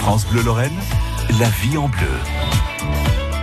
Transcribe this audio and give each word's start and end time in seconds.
France 0.00 0.26
Bleu 0.26 0.42
Lorraine, 0.42 0.78
la 1.38 1.50
vie 1.50 1.76
en 1.76 1.86
bleu. 1.86 2.69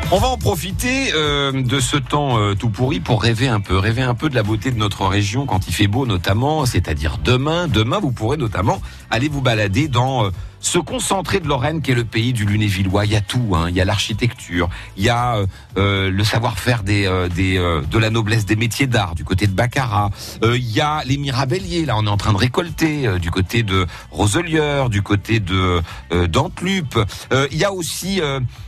On 0.10 0.20
va 0.20 0.28
en 0.28 0.38
profiter 0.38 1.12
euh, 1.14 1.52
de 1.52 1.82
ce 1.82 1.98
temps 1.98 2.40
euh, 2.40 2.56
tout 2.56 2.70
pourri 2.70 3.02
pour 3.02 3.22
rêver 3.22 3.50
un 3.50 3.60
peu, 3.60 3.78
rêver 3.78 4.04
un 4.04 4.16
peu 4.16 4.30
de 4.30 4.36
la 4.36 4.44
beauté 4.44 4.72
de 4.72 4.78
notre 4.78 5.06
région 5.06 5.46
quand 5.46 5.68
il 5.68 5.74
fait 5.74 5.88
beau 5.88 6.06
notamment, 6.06 6.66
c'est-à-dire 6.66 7.18
demain. 7.18 7.68
Demain, 7.68 8.00
vous 8.00 8.14
pourrez 8.14 8.38
notamment 8.38 8.82
aller 9.12 9.28
vous 9.28 9.42
balader 9.42 9.90
dans 9.90 10.24
euh, 10.24 10.30
ce 10.62 10.78
concentré 10.78 11.42
de 11.42 11.48
Lorraine 11.50 11.82
qui 11.82 11.92
est 11.92 11.96
le 11.96 12.06
pays 12.06 12.32
du 12.32 12.46
Lunévillois. 12.46 13.04
Il 13.04 13.12
y 13.12 13.18
a 13.18 13.22
tout, 13.22 13.54
hein. 13.54 13.66
il 13.68 13.76
y 13.76 13.82
a 13.82 13.86
l'architecture, 13.86 14.70
il 14.96 15.04
y 15.04 15.10
a 15.10 15.40
le 15.76 16.24
savoir-faire 16.24 16.84
des, 16.84 17.08
des 17.36 17.58
de 17.58 17.98
la 18.00 18.10
noblesse 18.10 18.46
des 18.46 18.56
métiers 18.56 18.88
d'art 18.88 19.14
du 19.14 19.24
côté 19.24 19.46
de 19.46 19.52
Baccarat. 19.52 20.10
il 20.44 20.72
y 20.72 20.82
a 20.82 21.04
les 21.06 21.18
mirabelliers, 21.18 21.86
là 21.86 21.96
on 21.96 22.08
est 22.08 22.10
en 22.10 22.18
train 22.18 22.34
de 22.34 22.38
récolter 22.38 23.08
du 23.20 23.30
côté 23.30 23.62
de 23.62 23.86
Roselière, 24.10 24.90
du 24.90 25.04
côté 25.04 25.40
de 25.40 25.82
d'Antlup. 26.26 26.98
il 27.52 27.58
y 27.58 27.64
a 27.64 27.72
aussi 27.72 28.20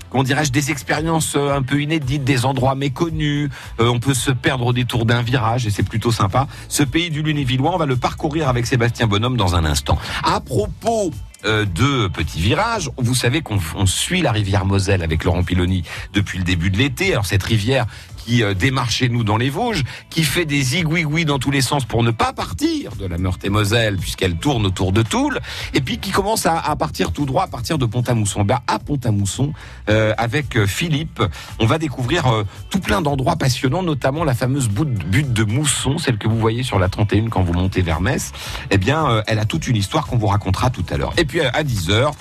qu'on 0.09 0.23
dirais-je, 0.23 0.51
des 0.51 0.71
expériences 0.71 1.35
euh, 1.35 1.55
un 1.55 1.61
peu 1.61 1.81
inédites, 1.81 2.23
des 2.23 2.45
endroits 2.45 2.75
méconnus. 2.75 3.49
Euh, 3.79 3.87
on 3.87 3.99
peut 3.99 4.13
se 4.13 4.31
perdre 4.31 4.67
au 4.67 4.73
détour 4.73 5.05
d'un 5.05 5.21
virage 5.21 5.67
et 5.67 5.69
c'est 5.69 5.83
plutôt 5.83 6.11
sympa. 6.11 6.47
Ce 6.67 6.83
pays 6.83 7.09
du 7.09 7.21
Lunévillois, 7.21 7.73
on 7.73 7.77
va 7.77 7.85
le 7.85 7.97
parcourir 7.97 8.47
avec 8.47 8.65
Sébastien 8.65 9.07
Bonhomme 9.07 9.37
dans 9.37 9.55
un 9.55 9.65
instant. 9.65 9.97
À 10.23 10.39
propos 10.39 11.11
euh, 11.45 11.63
de 11.63 12.09
petits 12.09 12.41
virages. 12.41 12.89
Vous 12.97 13.15
savez 13.15 13.41
qu'on 13.41 13.85
suit 13.85 14.21
la 14.21 14.33
rivière 14.33 14.65
Moselle 14.65 15.01
avec 15.01 15.23
Laurent 15.23 15.41
Piloni 15.41 15.83
depuis 16.11 16.37
le 16.37 16.43
début 16.43 16.69
de 16.69 16.77
l'été. 16.77 17.13
Alors 17.13 17.25
cette 17.25 17.43
rivière 17.43 17.85
qui 18.25 18.43
euh, 18.43 18.53
démarre 18.53 18.91
chez 18.91 19.09
nous 19.09 19.23
dans 19.23 19.37
les 19.37 19.49
Vosges, 19.49 19.83
qui 20.09 20.23
fait 20.23 20.45
des 20.45 20.61
zigouigouis 20.61 21.25
dans 21.25 21.39
tous 21.39 21.51
les 21.51 21.61
sens 21.61 21.85
pour 21.85 22.03
ne 22.03 22.11
pas 22.11 22.33
partir 22.33 22.95
de 22.95 23.05
la 23.05 23.17
Meurthe-et-Moselle 23.17 23.97
puisqu'elle 23.97 24.35
tourne 24.35 24.65
autour 24.65 24.91
de 24.91 25.01
Toul, 25.01 25.39
et 25.73 25.81
puis 25.81 25.97
qui 25.97 26.11
commence 26.11 26.45
à, 26.45 26.75
partir 26.75 27.11
tout 27.11 27.25
droit 27.25 27.43
à 27.43 27.47
partir 27.47 27.77
de 27.77 27.85
Pont-à-Mousson. 27.85 28.43
Ben, 28.43 28.59
à 28.67 28.79
Pont-à-Mousson, 28.79 29.53
euh, 29.89 30.13
avec 30.17 30.55
euh, 30.55 30.67
Philippe, 30.67 31.23
on 31.59 31.65
va 31.65 31.77
découvrir 31.77 32.25
tout 32.69 32.79
plein 32.79 33.01
d'endroits 33.01 33.35
passionnants, 33.35 33.83
notamment 33.83 34.23
la 34.23 34.33
fameuse 34.33 34.69
butte 34.69 35.33
de 35.33 35.43
Mousson, 35.43 35.97
celle 35.97 36.17
que 36.17 36.27
vous 36.27 36.39
voyez 36.39 36.63
sur 36.63 36.79
la 36.79 36.89
31 36.89 37.29
quand 37.29 37.41
vous 37.41 37.53
montez 37.53 37.81
vers 37.81 38.01
Metz. 38.01 38.31
Eh 38.71 38.77
bien, 38.77 39.23
elle 39.27 39.39
a 39.39 39.45
toute 39.45 39.67
une 39.67 39.75
histoire 39.75 40.07
qu'on 40.07 40.17
vous 40.17 40.27
racontera 40.27 40.69
tout 40.69 40.85
à 40.89 40.97
l'heure. 40.97 41.13
Et 41.17 41.25
puis 41.25 41.41
à 41.41 41.63
10h, 41.63 42.11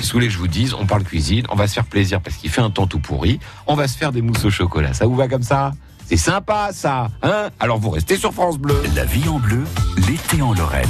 si 0.00 0.12
vous 0.12 0.12
voulez 0.12 0.26
que 0.26 0.32
je 0.32 0.38
vous 0.38 0.48
dise, 0.48 0.74
on 0.74 0.86
parle 0.86 1.02
cuisine, 1.04 1.46
on 1.50 1.56
va 1.56 1.66
se 1.66 1.74
faire 1.74 1.84
plaisir 1.84 2.20
parce 2.20 2.36
qu'il 2.36 2.50
fait 2.50 2.60
un 2.60 2.70
temps 2.70 2.86
tout 2.86 3.00
pourri, 3.00 3.40
on 3.66 3.74
va 3.74 3.88
se 3.88 3.96
faire 3.96 4.12
des 4.12 4.22
mousses 4.22 4.44
au 4.44 4.50
chocolat. 4.50 4.92
Ça 4.94 5.06
vous 5.06 5.16
va 5.16 5.28
comme 5.28 5.42
ça? 5.42 5.72
C'est 6.06 6.16
sympa 6.16 6.70
ça, 6.72 7.08
hein? 7.22 7.48
Alors 7.58 7.78
vous 7.78 7.90
restez 7.90 8.16
sur 8.16 8.32
France 8.32 8.58
Bleu. 8.58 8.80
La 8.94 9.04
vie 9.04 9.28
en 9.28 9.38
bleu, 9.38 9.64
l'été 10.06 10.40
en 10.42 10.54
Lorraine. 10.54 10.88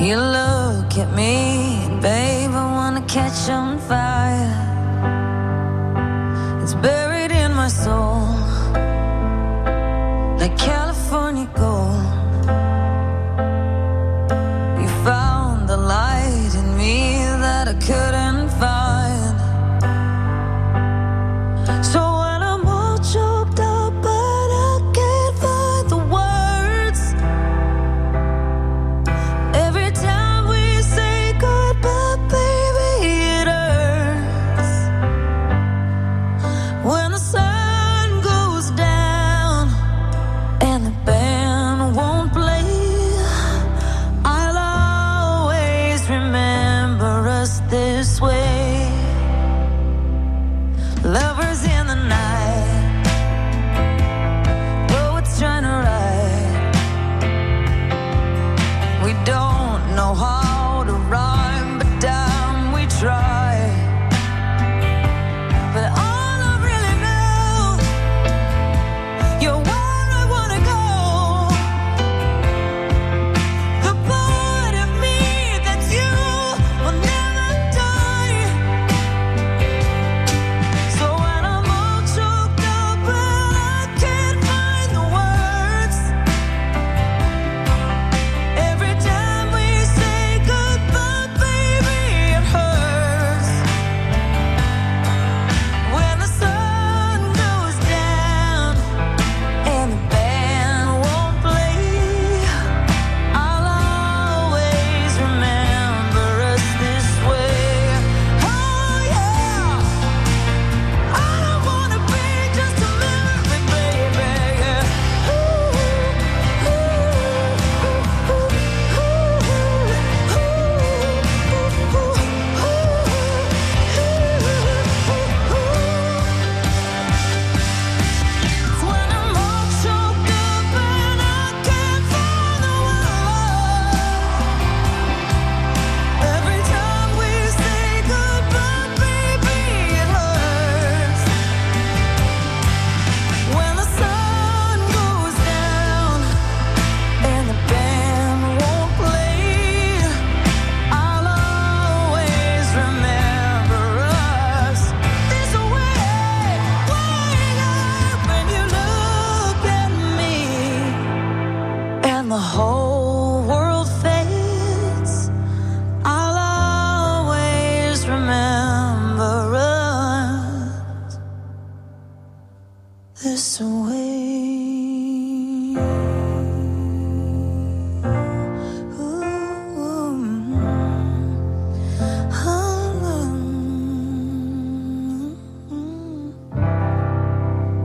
You 0.00 0.16
look 0.16 0.96
at 0.96 1.12
me, 1.12 1.88
babe, 2.00 2.52
I 2.52 2.72
wanna 2.72 3.02
catch 3.08 3.50
on 3.50 3.78
fire. 3.78 4.54
It's 6.62 6.74
buried 6.74 7.32
in 7.32 7.52
my 7.54 7.68
soul. 7.68 8.27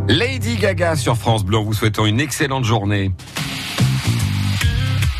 Lady 0.09 0.57
Gaga 0.57 0.97
sur 0.97 1.15
France 1.15 1.45
Bleu, 1.45 1.59
vous 1.59 1.73
souhaitons 1.73 2.05
une 2.05 2.19
excellente 2.19 2.65
journée. 2.65 3.13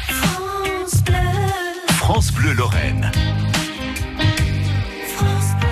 France 0.09 1.03
Bleu, 1.05 1.15
France 1.87 2.33
Bleu 2.33 2.51
Lorraine. 2.53 3.09
France 5.15 5.51
Bleu. 5.61 5.69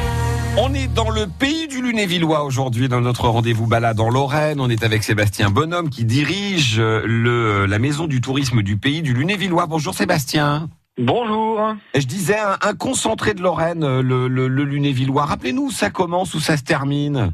On 0.57 0.73
est 0.73 0.87
dans 0.87 1.09
le 1.09 1.27
pays 1.27 1.67
du 1.67 1.81
Lunévillois 1.81 2.45
aujourd'hui 2.45 2.87
dans 2.87 3.01
notre 3.01 3.27
rendez-vous 3.27 3.67
balade 3.67 3.99
en 3.99 4.09
Lorraine. 4.09 4.61
On 4.61 4.69
est 4.69 4.83
avec 4.83 5.03
Sébastien 5.03 5.49
Bonhomme 5.49 5.89
qui 5.89 6.05
dirige 6.05 6.79
euh, 6.79 7.01
le, 7.05 7.65
la 7.65 7.79
maison 7.79 8.07
du 8.07 8.21
tourisme 8.21 8.61
du 8.61 8.77
pays 8.77 9.01
du 9.01 9.13
Lunévillois. 9.13 9.65
Bonjour 9.65 9.93
Sébastien. 9.93 10.69
Bonjour. 10.97 11.75
Et 11.93 11.99
je 11.99 12.07
disais 12.07 12.39
un, 12.39 12.57
un 12.61 12.73
concentré 12.75 13.33
de 13.33 13.41
Lorraine, 13.41 13.83
euh, 13.83 14.01
le, 14.01 14.29
le, 14.29 14.47
le 14.47 14.63
Lunévillois. 14.63 15.25
Rappelez-nous 15.25 15.63
où 15.63 15.71
ça 15.71 15.89
commence, 15.89 16.33
où 16.33 16.39
ça 16.39 16.55
se 16.55 16.63
termine? 16.63 17.33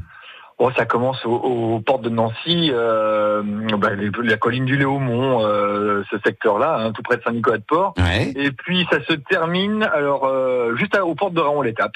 Bon, 0.58 0.72
ça 0.72 0.86
commence 0.86 1.24
aux, 1.24 1.36
aux 1.36 1.80
portes 1.80 2.02
de 2.02 2.08
Nancy, 2.08 2.70
euh, 2.72 3.42
bah, 3.78 3.90
les- 3.94 4.10
la 4.24 4.36
colline 4.36 4.64
du 4.64 4.76
Léaumont, 4.76 5.44
euh, 5.46 6.02
ce 6.10 6.16
secteur-là, 6.24 6.78
hein, 6.80 6.92
tout 6.92 7.02
près 7.02 7.16
de 7.16 7.22
Saint-Nicolas-de-Port. 7.22 7.94
Ouais. 7.96 8.32
Et 8.34 8.50
puis 8.50 8.84
ça 8.90 9.00
se 9.04 9.12
termine 9.12 9.84
alors 9.84 10.24
euh, 10.26 10.74
juste 10.76 10.96
à- 10.96 11.04
aux 11.06 11.14
portes 11.14 11.34
de 11.34 11.40
Raon 11.40 11.62
l'étape. 11.62 11.94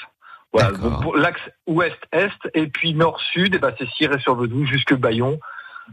Voilà, 0.53 0.71
donc 0.71 1.17
l'axe 1.17 1.41
ouest-est 1.67 2.49
et 2.53 2.67
puis 2.67 2.93
nord-sud, 2.93 3.55
et 3.55 3.57
ben 3.59 3.73
c'est 3.77 3.89
Ciré-sur-Vedou 3.97 4.65
jusque 4.65 4.93
Bayon. 4.95 5.39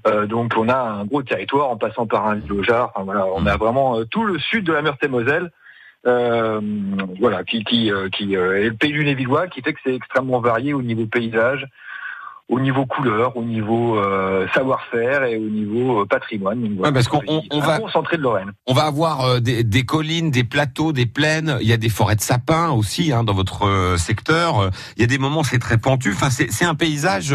Euh, 0.07 0.27
donc 0.27 0.53
on 0.57 0.69
a 0.69 0.77
un 0.77 1.05
gros 1.07 1.23
territoire 1.23 1.71
en 1.71 1.77
passant 1.77 2.07
par 2.07 2.29
un 2.29 2.37
Lojard. 2.47 2.93
Enfin, 2.95 3.05
voilà, 3.05 3.27
on 3.35 3.47
a 3.47 3.57
vraiment 3.57 3.99
euh, 3.99 4.05
tout 4.05 4.25
le 4.25 4.39
sud 4.39 4.65
de 4.65 4.73
la 4.73 4.83
Meurthe-et-Moselle. 4.83 5.51
Euh, 6.07 6.61
voilà, 7.19 7.43
qui 7.45 7.65
qui 7.65 7.91
euh, 7.93 8.09
qui 8.11 8.37
euh, 8.37 8.61
est 8.63 8.69
le 8.69 8.75
pays 8.75 8.93
du 8.93 9.03
Lévillois, 9.03 9.49
qui 9.49 9.61
fait 9.61 9.73
que 9.73 9.81
c'est 9.85 9.95
extrêmement 9.95 10.41
varié 10.41 10.73
au 10.73 10.81
niveau 10.83 11.05
paysage, 11.07 11.67
au 12.51 12.59
niveau 12.59 12.85
couleur, 12.85 13.37
au 13.37 13.45
niveau 13.45 13.97
euh, 13.97 14.47
savoir-faire 14.55 15.23
et 15.25 15.37
au 15.37 15.49
niveau 15.49 16.01
euh, 16.03 16.05
patrimoine. 16.05 16.61
Donc, 16.61 16.85
Ouais, 16.85 16.93
parce 16.93 17.07
qu'on- 17.07 17.23
on- 17.51 17.61
va- 17.61 17.79
concentré 17.79 18.17
de 18.17 18.23
Lorraine. 18.23 18.51
On 18.67 18.75
va 18.75 18.87
avoir 18.87 19.21
euh, 19.25 19.39
des, 19.41 19.63
des 19.63 19.85
collines, 19.85 20.33
des 20.33 20.43
plateaux, 20.45 20.93
des 20.93 21.07
plaines. 21.07 21.57
Il 21.61 21.69
y 21.69 21.73
a 21.73 21.77
des 21.77 21.89
forêts 21.89 22.17
de 22.17 22.21
sapins 22.21 22.71
aussi 22.71 23.13
hein, 23.13 23.23
dans 23.23 23.35
votre 23.35 23.67
euh, 23.69 23.97
secteur. 23.97 24.59
Euh, 24.59 24.71
Il 24.97 25.01
y 25.01 25.05
a 25.05 25.07
des 25.07 25.19
moments 25.19 25.45
c'est 25.45 25.61
très 25.61 25.79
pentu. 25.79 26.11
Enfin, 26.13 26.29
c'est 26.29 26.51
c'est 26.51 26.65
un 26.65 26.75
paysage. 26.75 27.33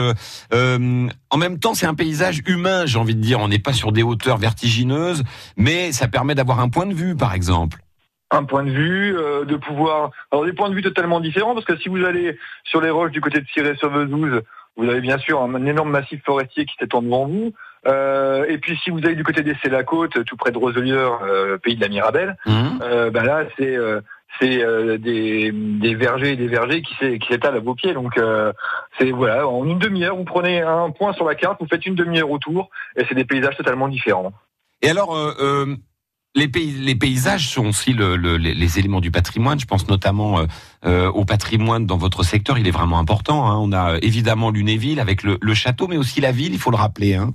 euh, 0.54 1.08
en 1.32 1.38
même 1.38 1.60
temps, 1.60 1.74
c'est 1.74 1.86
un 1.88 1.96
paysage 1.96 2.42
humain. 2.46 2.86
J'ai 2.86 3.00
envie 3.00 3.16
de 3.16 3.22
dire. 3.22 3.40
On 3.40 3.48
n'est 3.48 3.60
pas 3.60 3.74
sur 3.74 3.92
des 3.94 4.04
hauteurs 4.04 4.38
vertigineuses, 4.38 5.24
mais 5.56 5.92
ça 5.94 6.08
permet 6.10 6.36
d'avoir 6.36 6.60
un 6.60 6.68
point 6.70 6.86
de 6.86 6.94
vue, 6.94 7.16
par 7.16 7.34
exemple. 7.34 7.80
un 8.32 8.44
point 8.44 8.64
de 8.64 8.72
vue, 8.72 9.16
euh, 9.18 9.46
de 9.46 9.56
pouvoir... 9.56 10.10
Alors 10.32 10.46
des 10.46 10.52
points 10.52 10.70
de 10.70 10.76
vue 10.76 10.82
totalement 10.82 11.22
différents, 11.22 11.54
parce 11.54 11.66
que 11.66 11.78
si 11.78 11.88
vous 11.88 12.04
allez 12.04 12.38
sur 12.66 12.82
les 12.82 12.90
roches 12.90 13.12
du 13.12 13.22
côté 13.22 13.40
de 13.40 13.46
Ciré-sur-Vedouze, 13.54 14.42
vous 14.78 14.90
avez 14.90 15.02
bien 15.02 15.18
sûr 15.18 15.42
un, 15.42 15.66
énorme 15.66 15.92
massif 15.92 16.22
forestier 16.26 16.66
qui 16.66 16.76
s'étend 16.80 17.02
devant 17.02 17.26
vous. 17.26 17.54
Euh, 17.88 18.46
et 18.50 18.58
puis 18.58 18.78
si 18.84 18.90
vous 18.90 19.00
allez 19.00 19.16
du 19.16 19.24
côté 19.24 19.44
des 19.44 19.56
côte 19.86 20.24
tout 20.26 20.36
près 20.38 20.52
de 20.52 20.58
Roselière, 20.58 21.20
euh, 21.24 21.58
pays 21.58 21.76
de 21.76 21.82
la 21.82 21.88
Mirabelle, 21.88 22.36
Hum. 22.46 22.80
euh, 22.82 23.10
ben 23.12 23.24
là 23.24 23.46
c'est 23.58 23.78
c'est 24.40 24.98
des, 24.98 25.52
des 25.54 25.96
vergers 25.96 26.34
et 26.34 26.36
des 26.36 26.48
vergers 26.48 26.82
qui 26.82 26.94
s'é- 26.96 27.20
qui 27.20 27.28
s'étalent 27.32 27.56
à 27.56 27.60
vos 27.60 27.74
pieds. 27.76 27.94
Donc 27.94 28.20
c'est 28.98 29.12
voilà, 29.12 29.48
en 29.48 29.64
une 29.66 29.80
demi-heure, 29.80 30.16
vous 30.18 30.26
prenez 30.26 30.62
un 30.62 30.90
point 30.92 31.14
sur 31.14 31.26
la 31.26 31.36
carte, 31.36 31.58
vous 31.62 31.68
faites 31.68 31.86
une 31.86 31.96
demi-heure 31.96 32.30
autour, 32.32 32.70
et 32.98 33.06
c'est 33.08 33.16
des 33.16 33.24
paysages 33.24 33.56
totalement 33.56 33.88
différents. 33.88 34.34
Et 34.82 34.90
alors, 34.90 35.16
les, 36.36 36.48
pays, 36.48 36.72
les 36.72 36.96
paysages 36.96 37.50
sont 37.50 37.68
aussi 37.68 37.94
le, 37.94 38.16
le- 38.18 38.38
les, 38.38 38.80
éléments 38.80 39.00
du 39.02 39.10
patrimoine. 39.12 39.60
Je 39.60 39.66
pense 39.66 39.88
notamment 39.88 40.40
euh, 40.40 40.46
euh, 40.86 41.08
au 41.12 41.26
patrimoine 41.26 41.86
dans 41.86 41.98
votre 41.98 42.24
secteur. 42.24 42.58
Il 42.58 42.68
est 42.68 42.72
vraiment 42.72 43.00
important. 43.00 43.50
hein. 43.50 43.58
On 43.60 43.72
a 43.74 43.98
évidemment 44.02 44.52
Lunéville 44.52 45.00
avec 45.00 45.24
le, 45.24 45.38
le 45.42 45.54
château, 45.54 45.88
mais 45.88 45.98
aussi 45.98 46.22
la 46.22 46.32
ville. 46.32 46.54
Il 46.54 46.60
faut 46.60 46.72
le 46.72 46.78
rappeler. 46.78 47.16
Hein. 47.16 47.32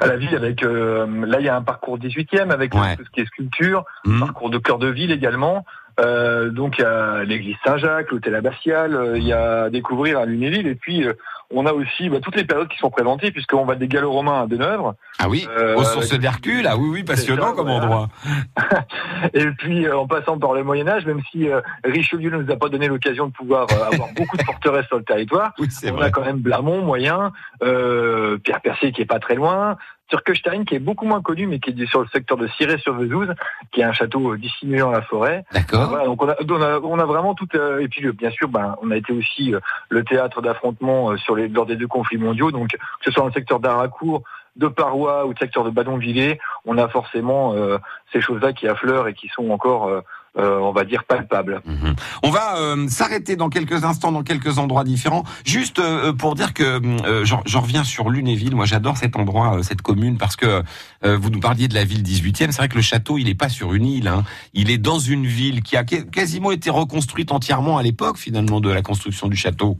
à 0.00 0.06
la 0.06 0.16
ville 0.16 0.34
avec 0.34 0.62
euh, 0.62 1.06
là 1.26 1.40
il 1.40 1.46
y 1.46 1.48
a 1.48 1.56
un 1.56 1.62
parcours 1.62 1.98
18e 1.98 2.50
avec 2.50 2.72
Ouais. 2.74 2.96
tout 2.96 3.04
ce 3.04 3.10
qui 3.10 3.20
est 3.20 3.26
sculpture, 3.26 3.84
Hum. 4.06 4.20
parcours 4.20 4.50
de 4.50 4.58
cœur 4.58 4.78
de 4.78 4.88
ville 4.88 5.10
également. 5.12 5.64
Euh, 6.00 6.50
donc 6.50 6.78
il 6.78 6.82
y 6.82 6.84
a 6.84 7.22
l'église 7.24 7.56
Saint-Jacques, 7.64 8.10
l'hôtel 8.12 8.34
abbatial, 8.34 8.94
euh, 8.94 9.18
il 9.18 9.24
y 9.24 9.32
a 9.32 9.64
à 9.64 9.70
découvrir 9.70 10.18
à 10.18 10.24
Lunéville 10.24 10.66
et 10.66 10.74
puis 10.74 11.04
on 11.54 11.66
a 11.66 11.72
aussi 11.72 12.08
bah, 12.08 12.18
toutes 12.22 12.36
les 12.36 12.44
périodes 12.44 12.68
qui 12.68 12.78
sont 12.78 12.90
présentées 12.90 13.30
puisqu'on 13.30 13.64
va 13.64 13.74
des 13.74 13.88
gallo-romains 13.88 14.42
à 14.42 14.46
Deneuvre 14.46 14.94
Ah 15.18 15.28
oui, 15.28 15.46
Euh, 15.56 15.76
aux 15.76 15.84
sources 15.84 16.18
d'Hercule. 16.18 16.66
Ah 16.68 16.76
oui, 16.76 16.88
oui, 16.90 17.02
passionnant 17.04 17.50
ça, 17.50 17.52
comme 17.56 17.68
voilà. 17.68 17.84
endroit. 17.84 18.08
et 19.34 19.46
puis 19.58 19.86
euh, 19.86 19.96
en 19.98 20.06
passant 20.06 20.38
par 20.38 20.52
le 20.54 20.64
Moyen 20.64 20.88
Âge, 20.88 21.06
même 21.06 21.20
si 21.30 21.48
euh, 21.48 21.60
Richelieu 21.84 22.30
ne 22.30 22.42
nous 22.42 22.52
a 22.52 22.56
pas 22.56 22.68
donné 22.68 22.88
l'occasion 22.88 23.26
de 23.26 23.32
pouvoir 23.32 23.66
euh, 23.72 23.92
avoir 23.92 24.08
beaucoup 24.16 24.36
de 24.36 24.42
forteresses 24.42 24.86
sur 24.86 24.98
le 24.98 25.04
territoire, 25.04 25.52
Oui, 25.58 25.68
on 25.86 25.92
vrai. 25.92 26.06
a 26.06 26.10
quand 26.10 26.24
même 26.24 26.38
Blamont, 26.38 26.82
moyen, 26.82 27.32
Pierre 27.60 28.60
Percé 28.62 28.92
qui 28.92 29.02
est 29.02 29.06
pas 29.06 29.18
très 29.20 29.34
loin, 29.34 29.76
Turkestein 30.12 30.64
qui 30.64 30.74
est 30.74 30.78
beaucoup 30.78 31.06
moins 31.06 31.22
connu 31.22 31.46
mais 31.46 31.58
qui 31.58 31.70
est 31.70 31.86
sur 31.86 32.02
le 32.02 32.08
secteur 32.08 32.36
de 32.36 32.46
Ciré-sur-Vedouze, 32.46 33.32
qui 33.70 33.80
est 33.80 33.84
un 33.84 33.94
château 33.94 34.32
euh, 34.32 34.38
dissimulé 34.38 34.80
dans 34.80 34.90
la 34.90 35.00
forêt. 35.02 35.44
D'accord. 35.52 35.88
Voilà, 35.88 36.04
donc 36.04 36.22
on 36.22 36.28
a, 36.28 36.36
on 36.46 36.62
a, 36.62 36.80
on 36.80 36.98
a 36.98 37.06
vraiment 37.06 37.34
tout. 37.34 37.48
euh, 37.54 37.80
et 37.80 37.88
puis 37.88 38.06
euh, 38.06 38.12
bien 38.12 38.30
sûr, 38.30 38.48
ben, 38.48 38.76
on 38.82 38.90
a 38.90 38.96
été 38.96 39.12
aussi 39.14 39.54
le 39.88 40.04
théâtre 40.04 40.42
d'affrontements 40.42 41.16
sur 41.16 41.34
les 41.34 41.48
lors 41.48 41.64
des 41.64 41.76
deux 41.76 41.88
conflits 41.88 42.18
mondiaux. 42.18 42.50
Donc 42.50 42.68
que 42.72 42.78
ce 43.04 43.10
soit 43.10 43.22
dans 43.22 43.28
le 43.28 43.32
secteur 43.32 43.58
d'Aracourt, 43.58 44.22
de 44.56 44.68
Parois 44.68 45.24
ou 45.24 45.30
le 45.30 45.36
secteur 45.38 45.64
de 45.64 45.70
Badonvillers, 45.70 46.38
on 46.66 46.76
a 46.76 46.88
forcément 46.88 47.54
euh, 47.54 47.78
ces 48.12 48.20
choses-là 48.20 48.52
qui 48.52 48.68
affleurent 48.68 49.08
et 49.08 49.14
qui 49.14 49.28
sont 49.28 49.50
encore, 49.50 49.88
euh, 49.88 50.00
euh, 50.38 50.58
on 50.60 50.72
va 50.72 50.84
dire, 50.84 51.04
palpables. 51.04 51.60
Mhm. 51.64 51.94
On 52.22 52.30
va 52.30 52.56
euh, 52.56 52.88
s'arrêter 52.88 53.36
dans 53.36 53.48
quelques 53.50 53.84
instants, 53.84 54.12
dans 54.12 54.22
quelques 54.22 54.58
endroits 54.58 54.84
différents. 54.84 55.24
Juste 55.44 55.78
euh, 55.78 56.12
pour 56.12 56.34
dire 56.34 56.54
que 56.54 56.80
euh, 57.06 57.24
j'en 57.24 57.60
reviens 57.60 57.84
sur 57.84 58.08
Lunéville. 58.10 58.54
Moi, 58.56 58.64
j'adore 58.64 58.96
cet 58.96 59.16
endroit, 59.16 59.58
euh, 59.58 59.62
cette 59.62 59.82
commune, 59.82 60.16
parce 60.18 60.36
que 60.36 60.62
euh, 61.04 61.16
vous 61.18 61.30
nous 61.30 61.40
parliez 61.40 61.68
de 61.68 61.74
la 61.74 61.84
ville 61.84 62.02
18e. 62.02 62.46
C'est 62.50 62.56
vrai 62.56 62.68
que 62.68 62.76
le 62.76 62.82
château, 62.82 63.18
il 63.18 63.24
n'est 63.26 63.34
pas 63.34 63.48
sur 63.48 63.74
une 63.74 63.86
île. 63.86 64.08
hein. 64.08 64.24
Il 64.54 64.70
est 64.70 64.78
dans 64.78 64.98
une 64.98 65.26
ville 65.26 65.62
qui 65.62 65.76
a 65.76 65.84
quas- 65.84 66.02
quasiment 66.10 66.50
été 66.50 66.70
reconstruite 66.70 67.32
entièrement 67.32 67.76
à 67.78 67.82
l'époque, 67.82 68.16
finalement, 68.18 68.60
de 68.60 68.70
la 68.70 68.82
construction 68.82 69.28
du 69.28 69.36
château. 69.36 69.78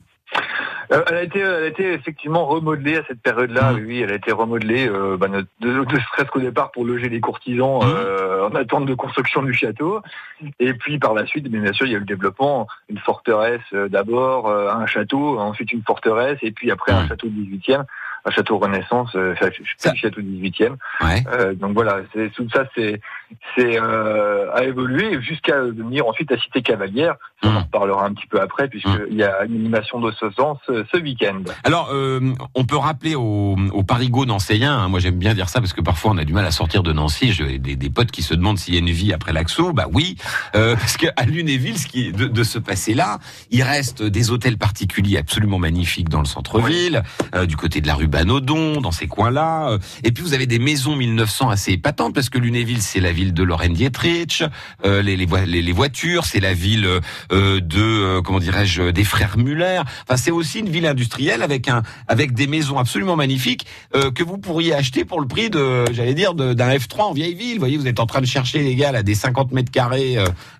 Euh, 0.92 1.02
elle 1.08 1.14
a 1.16 1.22
été, 1.22 1.38
elle 1.40 1.64
a 1.64 1.66
été 1.66 1.92
effectivement 1.92 2.44
remodelée 2.46 2.96
à 2.98 3.02
cette 3.08 3.20
période-là. 3.22 3.72
Mm. 3.72 3.84
Oui, 3.86 4.00
elle 4.02 4.10
a 4.12 4.14
été 4.14 4.30
remodelée, 4.32 4.88
euh, 4.88 5.16
bah, 5.16 5.28
ne, 5.28 5.40
de, 5.60 5.84
de 5.84 6.00
stress 6.00 6.28
qu'au 6.28 6.40
départ 6.40 6.70
pour 6.70 6.84
loger 6.84 7.08
les 7.08 7.20
courtisans 7.20 7.80
Mm. 7.82 7.86
euh, 7.86 8.48
en 8.48 8.54
attente 8.54 8.86
de 8.86 8.94
construction 8.94 9.42
du 9.42 9.54
château. 9.54 10.00
Et 10.60 10.74
puis 10.74 10.98
par 10.98 11.14
la 11.14 11.26
suite, 11.26 11.48
bien 11.48 11.72
sûr, 11.72 11.86
il 11.86 11.92
y 11.92 11.94
a 11.94 11.96
eu 11.96 12.00
le 12.00 12.06
développement, 12.06 12.66
une 12.88 12.98
forteresse 12.98 13.60
euh, 13.72 13.88
d'abord, 13.88 14.48
euh, 14.48 14.70
un 14.70 14.86
château, 14.86 15.38
ensuite 15.38 15.72
une 15.72 15.82
forteresse, 15.82 16.38
et 16.42 16.50
puis 16.52 16.70
après 16.70 16.92
un 16.92 17.04
Mm. 17.04 17.08
château 17.08 17.28
18e, 17.28 17.84
un 18.24 18.30
château 18.30 18.58
Renaissance, 18.58 19.16
euh, 19.16 19.34
château 19.94 20.20
18e. 20.20 20.76
Ouais. 21.00 21.24
Euh, 21.32 21.54
donc 21.54 21.72
voilà, 21.72 22.00
c'est 22.14 22.30
tout 22.32 22.48
ça, 22.52 22.64
c'est 22.76 23.00
c'est 23.56 23.78
euh, 23.80 24.52
à 24.54 24.64
évoluer 24.64 25.20
jusqu'à 25.22 25.60
devenir 25.60 26.06
ensuite 26.06 26.30
la 26.30 26.38
cité 26.40 26.62
cavalière. 26.62 27.16
Ça, 27.42 27.48
On 27.48 27.52
Mm. 27.52 27.56
en 27.56 27.62
reparlera 27.62 28.06
un 28.06 28.12
petit 28.14 28.26
peu 28.28 28.40
après, 28.40 28.68
puisqu'il 28.68 29.16
y 29.16 29.22
a 29.24 29.44
une 29.44 29.54
animation 29.56 30.00
de 30.00 30.12
ce 30.12 30.30
sens 30.30 30.58
euh, 30.70 30.84
ce 30.92 30.98
week-end. 31.00 31.42
Alors, 31.64 31.88
euh, 31.92 32.20
on 32.54 32.64
peut 32.64 32.76
rappeler 32.76 33.14
au, 33.14 33.56
au 33.72 33.82
Parigot 33.82 34.24
nancéen, 34.26 34.72
hein, 34.72 34.88
moi 34.88 35.00
j'aime 35.00 35.18
bien 35.18 35.34
dire 35.34 35.48
ça 35.48 35.60
parce 35.60 35.72
que 35.72 35.80
parfois 35.80 36.12
on 36.12 36.18
a 36.18 36.24
du 36.24 36.32
mal 36.32 36.46
à 36.46 36.50
sortir 36.52 36.82
de 36.82 36.92
Nancy, 36.92 37.32
j'ai 37.32 37.58
des, 37.58 37.74
des 37.76 37.90
potes 37.90 38.10
qui 38.10 38.22
se 38.22 38.34
demandent 38.34 38.58
s'il 38.58 38.74
y 38.74 38.76
a 38.76 38.80
une 38.80 38.90
vie 38.90 39.12
après 39.12 39.32
l'Axo, 39.32 39.72
bah 39.72 39.86
oui, 39.92 40.16
euh, 40.54 40.76
parce 40.76 40.96
qu'à 40.96 41.12
Lunéville, 41.26 41.78
ce 41.78 41.86
qui 41.86 42.12
de, 42.12 42.26
de 42.26 42.42
ce 42.44 42.58
passé-là, 42.58 43.18
il 43.50 43.62
reste 43.62 44.02
des 44.02 44.30
hôtels 44.30 44.58
particuliers 44.58 45.18
absolument 45.18 45.58
magnifiques 45.58 46.08
dans 46.08 46.20
le 46.20 46.26
centre-ville, 46.26 47.02
euh, 47.34 47.46
du 47.46 47.56
côté 47.56 47.80
de 47.80 47.86
la 47.86 47.94
rue 47.94 48.06
Banodon, 48.08 48.80
dans 48.80 48.92
ces 48.92 49.06
coins-là, 49.08 49.70
euh, 49.70 49.78
et 50.04 50.12
puis 50.12 50.22
vous 50.22 50.34
avez 50.34 50.46
des 50.46 50.58
maisons 50.58 50.96
1900 50.96 51.50
assez 51.50 51.72
épatantes 51.72 52.14
parce 52.14 52.28
que 52.30 52.38
Lunéville 52.38 52.82
c'est 52.82 53.00
la 53.00 53.12
ville 53.12 53.21
de 53.30 53.42
Lorraine 53.44 53.74
Dietrich, 53.74 54.42
euh, 54.84 55.00
les, 55.02 55.16
les, 55.16 55.26
les- 55.46 55.62
les 55.62 55.72
voitures, 55.72 56.24
c'est 56.24 56.40
la 56.40 56.52
ville 56.54 56.86
euh, 57.30 57.60
de 57.60 57.80
euh, 57.80 58.22
comment 58.22 58.40
dirais-je 58.40 58.90
des 58.90 59.04
frères 59.04 59.38
Muller. 59.38 59.80
Enfin, 60.02 60.16
c'est 60.16 60.30
aussi 60.32 60.58
une 60.58 60.68
ville 60.68 60.86
industrielle 60.86 61.42
avec 61.42 61.68
un 61.68 61.82
avec 62.08 62.34
des 62.34 62.46
maisons 62.48 62.78
absolument 62.78 63.14
magnifiques 63.14 63.66
euh, 63.94 64.10
que 64.10 64.24
vous 64.24 64.38
pourriez 64.38 64.74
acheter 64.74 65.04
pour 65.04 65.20
le 65.20 65.28
prix 65.28 65.48
de 65.50 65.84
j'allais 65.92 66.14
dire 66.14 66.34
d'un 66.34 66.54
F3 66.74 67.02
en 67.02 67.12
vieille 67.12 67.34
ville. 67.34 67.54
Vous 67.54 67.60
voyez, 67.60 67.76
vous 67.76 67.86
êtes 67.86 68.00
en 68.00 68.06
train 68.06 68.20
de 68.20 68.26
chercher 68.26 68.58
les 68.62 68.74
gars 68.74 68.90
là 68.92 69.02
des 69.02 69.14
50 69.14 69.52
mètres 69.52 69.70
carrés 69.70 70.18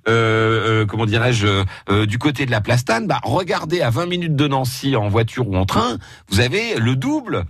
euh, 0.09 0.87
comment 0.87 1.07
dirais-je 1.07 1.65
du 2.07 2.19
côté 2.19 2.47
de 2.47 2.51
la 2.51 2.61
Plastane. 2.61 3.07
Bah 3.07 3.21
regardez 3.25 3.81
à 3.81 3.91
20 3.91 4.07
minutes 4.07 4.37
de 4.37 4.47
Nancy 4.47 4.95
en 4.97 5.09
voiture 5.09 5.49
ou 5.49 5.57
en 5.57 5.65
train, 5.67 5.99
vous 6.29 6.41
avez 6.41 6.77
le 6.77 6.95
double. 6.97 7.45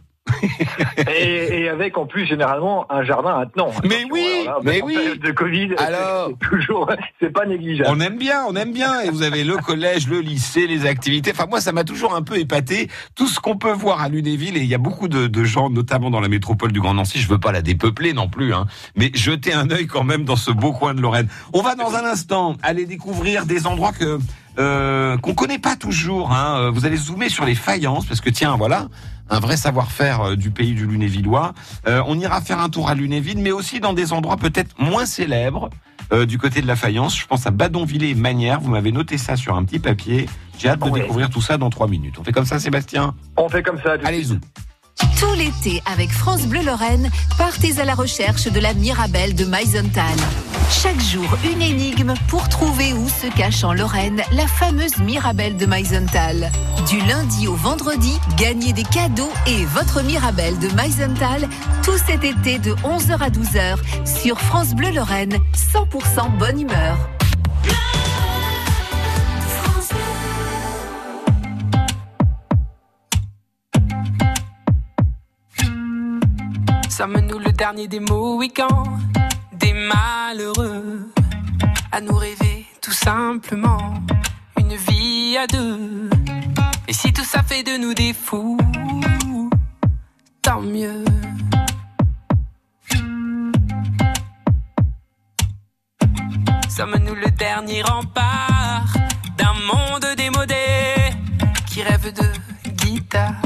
Et, 1.08 1.62
et 1.62 1.68
avec 1.68 1.98
en 1.98 2.06
plus 2.06 2.26
généralement 2.26 2.90
un 2.90 3.02
jardin 3.02 3.40
attenant. 3.40 3.70
Mais 3.84 4.04
oui, 4.10 4.46
mais 4.62 4.80
oui. 4.82 4.96
De 5.18 5.30
Covid, 5.30 5.74
Alors 5.78 6.30
c'est 6.30 6.48
toujours, 6.48 6.90
c'est 7.20 7.30
pas 7.30 7.46
négligeable. 7.46 7.90
On 7.92 8.00
aime 8.00 8.18
bien, 8.18 8.44
on 8.48 8.54
aime 8.54 8.72
bien. 8.72 9.00
Et 9.00 9.10
vous 9.10 9.22
avez 9.22 9.44
le 9.44 9.56
collège, 9.56 10.08
le 10.08 10.20
lycée, 10.20 10.66
les 10.66 10.86
activités. 10.86 11.32
Enfin, 11.32 11.46
moi, 11.48 11.60
ça 11.60 11.72
m'a 11.72 11.84
toujours 11.84 12.14
un 12.14 12.22
peu 12.22 12.38
épaté. 12.38 12.88
Tout 13.14 13.26
ce 13.26 13.40
qu'on 13.40 13.56
peut 13.56 13.72
voir 13.72 14.00
à 14.00 14.08
Lunéville, 14.08 14.56
et 14.56 14.60
il 14.60 14.66
y 14.66 14.74
a 14.74 14.78
beaucoup 14.78 15.08
de, 15.08 15.26
de 15.26 15.44
gens, 15.44 15.70
notamment 15.70 16.10
dans 16.10 16.20
la 16.20 16.28
métropole 16.28 16.72
du 16.72 16.80
Grand 16.80 16.94
Nancy. 16.94 17.20
Je 17.20 17.28
veux 17.28 17.40
pas 17.40 17.52
la 17.52 17.62
dépeupler 17.62 18.12
non 18.12 18.28
plus, 18.28 18.54
hein. 18.54 18.66
Mais 18.96 19.10
jetez 19.14 19.52
un 19.52 19.70
œil 19.70 19.86
quand 19.86 20.04
même 20.04 20.24
dans 20.24 20.36
ce 20.36 20.50
beau 20.50 20.72
coin 20.72 20.94
de 20.94 21.00
Lorraine. 21.00 21.28
On 21.52 21.62
va 21.62 21.74
dans 21.74 21.94
un 21.94 22.04
instant 22.04 22.56
aller 22.62 22.86
découvrir 22.86 23.46
des 23.46 23.66
endroits 23.66 23.92
que 23.92 24.18
euh, 24.58 25.16
qu'on 25.18 25.34
connaît 25.34 25.58
pas 25.58 25.76
toujours. 25.76 26.32
Hein. 26.32 26.56
Euh, 26.58 26.70
Vous 26.70 26.84
allez 26.86 26.96
zoomer 26.96 27.28
sur 27.28 27.44
les 27.44 27.54
faïences 27.54 28.06
parce 28.06 28.20
que 28.20 28.30
tiens, 28.30 28.56
voilà, 28.56 28.88
un 29.30 29.40
vrai 29.40 29.56
savoir-faire 29.56 30.20
euh, 30.22 30.36
du 30.36 30.50
pays 30.50 30.74
du 30.74 30.86
Lunévillois. 30.86 31.52
Euh, 31.86 32.02
on 32.06 32.18
ira 32.18 32.40
faire 32.40 32.58
un 32.60 32.68
tour 32.68 32.88
à 32.88 32.94
Lunéville, 32.94 33.38
mais 33.38 33.52
aussi 33.52 33.80
dans 33.80 33.92
des 33.92 34.12
endroits 34.12 34.36
peut-être 34.36 34.74
moins 34.78 35.06
célèbres 35.06 35.70
euh, 36.12 36.26
du 36.26 36.38
côté 36.38 36.60
de 36.60 36.66
la 36.66 36.76
faïence. 36.76 37.18
Je 37.18 37.26
pense 37.26 37.46
à 37.46 37.50
Badonville 37.50 38.04
et 38.04 38.14
Manière. 38.14 38.60
Vous 38.60 38.70
m'avez 38.70 38.92
noté 38.92 39.16
ça 39.18 39.36
sur 39.36 39.56
un 39.56 39.64
petit 39.64 39.78
papier. 39.78 40.28
J'ai 40.58 40.68
hâte 40.68 40.80
de 40.80 40.90
Ouais. 40.90 41.00
découvrir 41.00 41.30
tout 41.30 41.40
ça 41.40 41.56
dans 41.56 41.70
trois 41.70 41.88
minutes. 41.88 42.16
On 42.18 42.24
fait 42.24 42.32
comme 42.32 42.44
ça, 42.44 42.58
Sébastien? 42.58 43.14
On 43.36 43.48
fait 43.48 43.62
comme 43.62 43.78
ça. 43.82 43.94
Allez, 44.04 44.22
zoom. 44.24 44.40
Tout 45.18 45.34
l'été, 45.36 45.82
avec 45.86 46.10
France 46.10 46.42
Bleu 46.42 46.62
Lorraine, 46.62 47.10
partez 47.38 47.80
à 47.80 47.84
la 47.84 47.94
recherche 47.94 48.44
de 48.44 48.60
la 48.60 48.74
Mirabelle 48.74 49.34
de 49.34 49.44
Meisenthal. 49.44 50.16
Chaque 50.70 51.00
jour, 51.00 51.28
une 51.44 51.62
énigme 51.62 52.14
pour 52.28 52.48
trouver 52.48 52.92
où 52.92 53.08
se 53.08 53.26
cache 53.36 53.64
en 53.64 53.72
Lorraine 53.72 54.22
la 54.32 54.46
fameuse 54.46 54.98
Mirabelle 54.98 55.56
de 55.56 55.66
Meisenthal. 55.66 56.50
Du 56.88 56.98
lundi 57.00 57.46
au 57.46 57.54
vendredi, 57.54 58.18
gagnez 58.36 58.72
des 58.72 58.84
cadeaux 58.84 59.32
et 59.46 59.64
votre 59.66 60.02
Mirabelle 60.02 60.58
de 60.58 60.68
Meisenthal 60.74 61.48
tout 61.82 61.98
cet 62.06 62.24
été 62.24 62.58
de 62.58 62.72
11h 62.76 63.18
à 63.18 63.30
12h 63.30 63.76
sur 64.22 64.40
France 64.40 64.74
Bleu 64.74 64.90
Lorraine, 64.90 65.38
100% 65.74 66.38
bonne 66.38 66.60
humeur. 66.60 66.96
Sommes-nous 77.02 77.40
le 77.40 77.50
dernier 77.50 77.88
des 77.88 77.98
Mohicans, 77.98 78.96
des 79.54 79.72
malheureux, 79.72 81.10
à 81.90 82.00
nous 82.00 82.14
rêver 82.14 82.64
tout 82.80 82.92
simplement 82.92 83.94
une 84.56 84.76
vie 84.76 85.36
à 85.36 85.48
deux. 85.48 86.08
Et 86.86 86.92
si 86.92 87.12
tout 87.12 87.24
ça 87.24 87.42
fait 87.42 87.64
de 87.64 87.76
nous 87.76 87.92
des 87.92 88.12
fous, 88.12 88.56
tant 90.42 90.60
mieux. 90.60 91.04
Sommes-nous 96.68 97.16
le 97.16 97.32
dernier 97.32 97.82
rempart 97.82 98.94
d'un 99.36 99.54
monde 99.54 100.06
démodé 100.16 100.54
qui 101.66 101.82
rêve 101.82 102.12
de 102.12 102.70
guitare, 102.70 103.42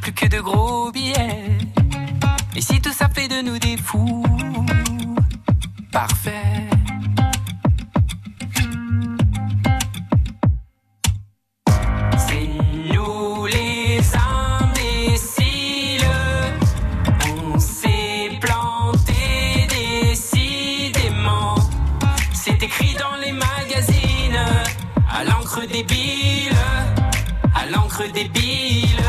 plus 0.00 0.14
que 0.14 0.24
de 0.24 0.40
gros 0.40 0.90
billets? 0.90 1.57
Et 2.58 2.60
si 2.60 2.80
tout 2.80 2.92
ça 2.92 3.08
fait 3.08 3.28
de 3.28 3.40
nous 3.40 3.56
des 3.60 3.76
fous, 3.76 4.24
parfait. 5.92 6.66
C'est 12.16 12.48
nous 12.92 13.46
les 13.46 14.00
imbéciles. 14.58 16.04
On 17.36 17.60
s'est 17.60 18.32
planté 18.40 19.68
décidément. 20.10 21.54
C'est 22.32 22.60
écrit 22.60 22.96
dans 22.98 23.18
les 23.24 23.30
magazines, 23.30 24.42
à 25.08 25.22
l'encre 25.22 25.64
débile, 25.64 26.58
à 27.54 27.66
l'encre 27.70 28.02
débile. 28.12 29.00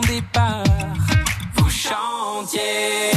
Départ, 0.00 0.64
vous 1.54 1.70
chantiez. 1.70 3.12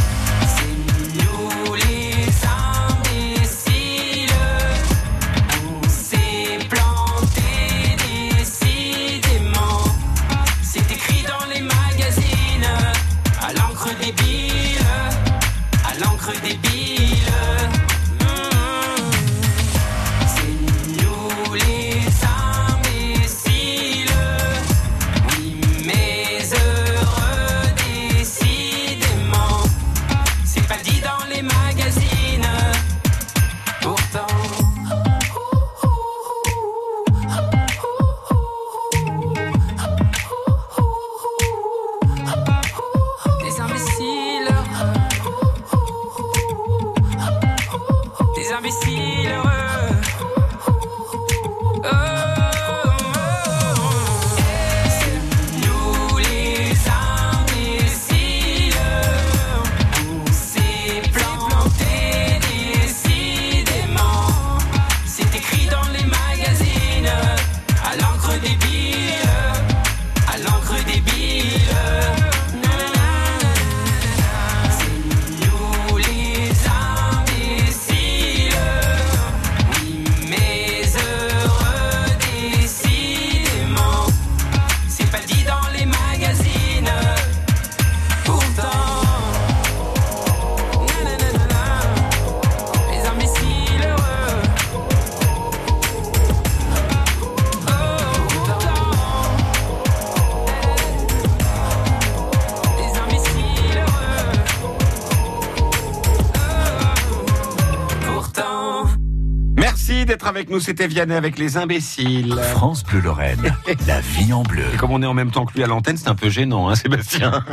Merci 109.90 110.06
d'être 110.06 110.28
avec 110.28 110.52
nous. 110.52 110.60
C'était 110.60 110.86
Vianney 110.86 111.16
avec 111.16 111.40
les 111.40 111.58
imbéciles. 111.58 112.36
France 112.52 112.84
Bleu 112.84 113.00
Lorraine, 113.02 113.56
la 113.88 114.00
vie 114.02 114.32
en 114.34 114.44
bleu. 114.44 114.62
Et 114.72 114.78
comme 114.78 114.92
on 114.92 115.02
est 115.02 115.06
en 115.08 115.16
même 115.16 115.32
temps 115.32 115.48
que 115.48 115.54
lui 115.56 115.64
à 115.64 115.68
l'antenne, 115.68 115.98
c'est 115.98 116.10
un 116.10 116.14
peu 116.16 116.30
gênant, 116.30 116.70
hein, 116.70 116.76
Sébastien. 116.76 117.44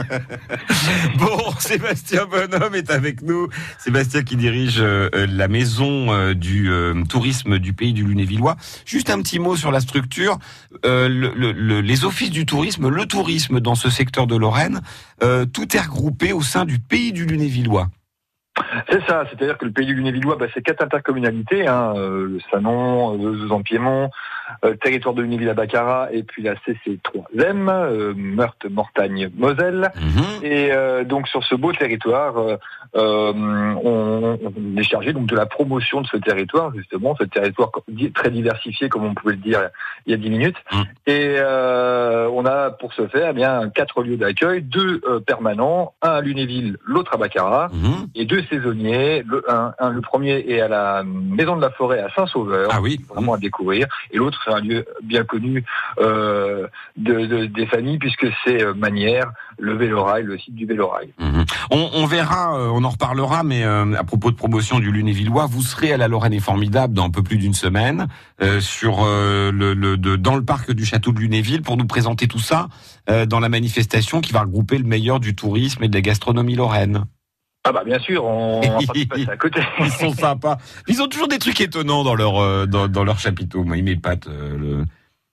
bon, 1.18 1.38
Sébastien 1.58 2.26
Bonhomme 2.26 2.74
est 2.74 2.90
avec 2.90 3.22
nous. 3.22 3.48
Sébastien 3.78 4.22
qui 4.22 4.36
dirige 4.36 4.80
euh, 4.80 5.08
euh, 5.14 5.26
la 5.30 5.48
maison 5.48 6.12
euh, 6.12 6.34
du 6.34 6.70
euh, 6.70 7.02
tourisme 7.08 7.58
du 7.58 7.72
pays 7.72 7.94
du 7.94 8.04
Lunévillois. 8.04 8.56
Juste 8.84 9.08
un 9.08 9.22
petit 9.22 9.38
mot 9.38 9.56
sur 9.56 9.70
la 9.72 9.80
structure. 9.80 10.38
Le- 10.84 11.08
le- 11.08 11.52
le- 11.52 11.80
les 11.80 12.04
offices 12.04 12.30
du 12.30 12.44
tourisme, 12.44 12.90
le 12.90 13.06
tourisme 13.06 13.60
dans 13.60 13.74
ce 13.74 13.88
secteur 13.88 14.26
de 14.26 14.36
Lorraine, 14.36 14.82
tout 15.20 15.74
est 15.74 15.80
regroupé 15.80 16.34
au 16.34 16.42
sein 16.42 16.66
du 16.66 16.78
pays 16.80 17.12
du 17.14 17.24
Lunévillois. 17.24 17.88
C'est 18.88 19.04
ça, 19.06 19.24
c'est-à-dire 19.28 19.58
que 19.58 19.66
le 19.66 19.70
pays 19.70 19.86
du 19.86 19.94
Lunévillois, 19.94 20.36
bah, 20.36 20.46
c'est 20.54 20.62
quatre 20.62 20.82
intercommunalités, 20.82 21.66
hein, 21.66 21.92
euh, 21.96 22.26
le 22.26 22.40
Sanon, 22.50 23.50
en 23.50 23.62
Piémont, 23.62 24.04
euh, 24.04 24.45
territoire 24.82 25.14
de 25.14 25.22
Lunéville 25.22 25.48
à 25.48 25.54
Baccarat, 25.54 26.08
et 26.12 26.22
puis 26.22 26.42
la 26.42 26.54
CC3M, 26.54 27.68
euh, 27.68 28.14
Meurthe, 28.16 28.66
Mortagne, 28.70 29.30
Moselle. 29.36 29.90
Mhm. 29.96 30.22
Et 30.44 30.72
euh, 30.72 31.04
donc 31.04 31.28
sur 31.28 31.44
ce 31.44 31.54
beau 31.54 31.72
territoire, 31.72 32.38
euh, 32.38 32.56
euh, 32.96 33.32
on, 33.82 34.38
on 34.44 34.76
est 34.78 34.82
chargé 34.84 35.12
donc 35.12 35.26
de 35.26 35.36
la 35.36 35.46
promotion 35.46 36.00
de 36.00 36.06
ce 36.06 36.16
territoire, 36.16 36.72
justement, 36.74 37.14
ce 37.18 37.24
territoire 37.24 37.70
très 38.14 38.30
diversifié, 38.30 38.88
comme 38.88 39.04
on 39.04 39.14
pouvait 39.14 39.34
le 39.34 39.40
dire 39.40 39.68
il 40.06 40.12
y 40.12 40.14
a 40.14 40.16
dix 40.18 40.30
minutes. 40.30 40.56
Mm. 40.72 40.76
Et 41.06 41.34
euh, 41.38 42.28
on 42.32 42.44
a 42.46 42.70
pour 42.70 42.92
ce 42.94 43.06
faire 43.08 43.28
eh 43.30 43.32
bien 43.34 43.68
quatre 43.70 44.02
lieux 44.02 44.16
d'accueil, 44.16 44.62
deux 44.62 45.00
euh, 45.08 45.20
permanents, 45.20 45.94
un 46.02 46.10
à 46.16 46.20
Lunéville, 46.20 46.76
l'autre 46.84 47.14
à 47.14 47.16
Baccarat 47.16 47.68
Mhm. 47.72 48.06
et 48.14 48.24
deux 48.24 48.42
saisonniers. 48.44 49.22
Le, 49.26 49.42
un, 49.50 49.72
un- 49.78 49.90
le 49.90 50.00
premier 50.00 50.38
est 50.48 50.60
à 50.60 50.68
la 50.68 51.02
Maison 51.04 51.56
de 51.56 51.62
la 51.62 51.70
Forêt 51.70 52.00
à 52.00 52.08
Saint-Sauveur, 52.14 52.70
Ah 52.72 52.80
oui. 52.80 53.00
vraiment 53.08 53.34
à 53.34 53.38
découvrir. 53.38 53.86
Et 54.12 54.16
l'autre, 54.18 54.35
c'est 54.44 54.52
un 54.52 54.60
lieu 54.60 54.84
bien 55.02 55.24
connu 55.24 55.64
euh, 55.98 56.66
de, 56.96 57.26
de- 57.26 57.46
des 57.46 57.66
familles, 57.66 57.98
puisque 57.98 58.26
c'est 58.44 58.62
euh, 58.62 58.74
Manière, 58.74 59.30
le 59.58 59.74
Vélorail, 59.76 60.24
le 60.24 60.38
site 60.38 60.54
du 60.54 60.66
Vélorail. 60.66 61.12
Mhm. 61.18 61.44
On, 61.70 62.06
verra, 62.06 62.58
euh, 62.58 62.68
on 62.72 62.84
en 62.84 62.90
reparlera, 62.90 63.42
mais 63.42 63.64
à 63.64 64.04
propos 64.04 64.30
de 64.30 64.36
promotion 64.36 64.78
du 64.78 64.90
Lunévillois, 64.92 65.46
vous 65.46 65.62
serez 65.62 65.92
à 65.92 65.96
la 65.96 66.08
Lorraine 66.08 66.32
est 66.32 66.40
formidable 66.40 66.94
dans 66.94 67.04
un 67.06 67.10
peu 67.10 67.22
plus 67.22 67.38
d'une 67.38 67.54
semaine 67.54 68.06
sur 68.60 68.96
dans 68.98 70.36
le 70.36 70.42
parc 70.44 70.72
du 70.72 70.84
château 70.84 71.12
de 71.12 71.18
Lunéville 71.20 71.62
pour 71.62 71.76
nous 71.76 71.86
présenter 71.86 72.28
tout 72.28 72.38
ça 72.38 72.68
dans 73.26 73.40
la 73.40 73.48
manifestation 73.48 74.20
qui 74.20 74.32
va 74.32 74.40
regrouper 74.40 74.78
le 74.78 74.84
meilleur 74.84 75.20
du 75.20 75.34
tourisme 75.34 75.82
et 75.84 75.88
de 75.88 75.94
la 75.94 76.00
gastronomie 76.02 76.56
lorraine. 76.56 77.04
Ah 77.68 77.72
bah 77.72 77.82
bien 77.84 77.98
sûr, 77.98 78.24
on 78.24 78.60
va 78.60 78.68
pas 78.68 78.80
se 78.94 79.06
passer 79.06 79.28
à 79.28 79.36
côté. 79.36 79.60
Ils 79.80 79.90
sont 79.90 80.12
sympas. 80.12 80.56
Ils 80.86 81.02
ont 81.02 81.08
toujours 81.08 81.26
des 81.26 81.38
trucs 81.38 81.60
étonnants 81.60 82.04
dans 82.04 82.14
leur 82.14 82.38
euh, 82.40 82.66
dans, 82.66 82.86
dans 82.86 83.02
leur 83.02 83.18
chapiteau. 83.18 83.64
Moi, 83.64 83.76
ils 83.78 83.84
m'épatent. 83.84 84.28
euh, 84.28 84.56
le... 84.56 84.84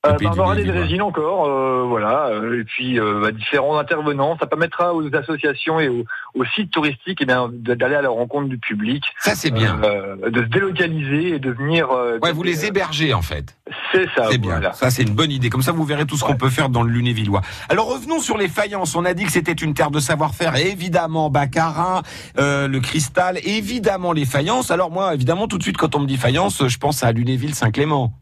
Euh, 0.06 0.18
bah, 0.22 0.32
on 0.36 0.40
aura 0.40 0.56
des 0.56 0.64
Lunévillois. 0.64 0.84
résines 0.84 1.02
encore, 1.02 1.46
euh, 1.48 1.86
voilà, 1.88 2.26
euh, 2.28 2.60
et 2.60 2.64
puis 2.66 3.00
euh, 3.00 3.22
bah, 3.22 3.32
différents 3.32 3.78
intervenants. 3.78 4.38
Ça 4.38 4.48
permettra 4.48 4.94
aux 4.94 5.16
associations 5.16 5.80
et 5.80 5.88
aux, 5.88 6.04
aux 6.36 6.44
sites 6.56 6.72
touristiques 6.72 7.20
eh 7.22 7.26
bien, 7.26 7.50
de- 7.50 7.74
d'aller 7.74 7.96
à 7.96 8.02
la 8.02 8.10
rencontre 8.10 8.50
du 8.50 8.58
public, 8.58 9.06
Ça, 9.20 9.34
c'est 9.34 9.50
bien. 9.52 9.80
euh, 9.84 10.30
de 10.30 10.42
se 10.42 10.48
délocaliser 10.50 11.36
et 11.36 11.40
de 11.40 11.52
venir. 11.52 11.90
euh, 11.92 12.20
Ouais, 12.22 12.34
vous 12.34 12.44
les 12.44 12.66
hébergez 12.66 13.14
en 13.14 13.22
fait. 13.22 13.56
C'est 13.94 14.08
ça. 14.16 14.28
C'est 14.30 14.38
bien. 14.40 14.52
voilà. 14.52 14.74
Ça, 14.74 14.90
c'est 14.90 15.04
une 15.04 15.14
bonne 15.16 15.32
idée. 15.32 15.50
Comme 15.50 15.62
ça, 15.62 15.72
vous 15.72 15.86
verrez 15.86 16.06
tout 16.06 16.18
ce 16.18 16.26
qu'on 16.26 16.36
peut 16.36 16.50
faire 16.50 16.68
dans 16.68 16.84
le 16.84 16.92
Lunévillois. 16.92 17.42
Alors, 17.70 17.88
revenons 17.94 18.20
sur 18.20 18.38
les 18.38 18.50
faïences. 18.50 18.96
On 18.96 19.06
a 19.06 19.14
dit 19.14 19.24
que 19.24 19.32
c'était 19.32 19.54
une 19.54 19.74
terre 19.74 19.90
de 19.92 20.00
savoir-faire. 20.02 20.56
Évidemment, 20.58 21.30
Baccarat, 21.30 22.02
euh, 22.40 22.68
le 22.68 22.80
cristal, 22.82 23.38
évidemment 23.46 24.12
les 24.12 24.26
faïences. 24.26 24.70
Alors, 24.70 24.92
moi, 24.92 25.14
évidemment, 25.14 25.48
tout 25.48 25.58
de 25.58 25.64
suite, 25.64 25.78
quand 25.78 25.96
on 25.96 26.00
me 26.00 26.08
dit 26.08 26.18
faïence, 26.18 26.68
je 26.68 26.78
pense 26.78 27.04
à 27.04 27.12
Lunéville-Saint-Clément. 27.14 28.14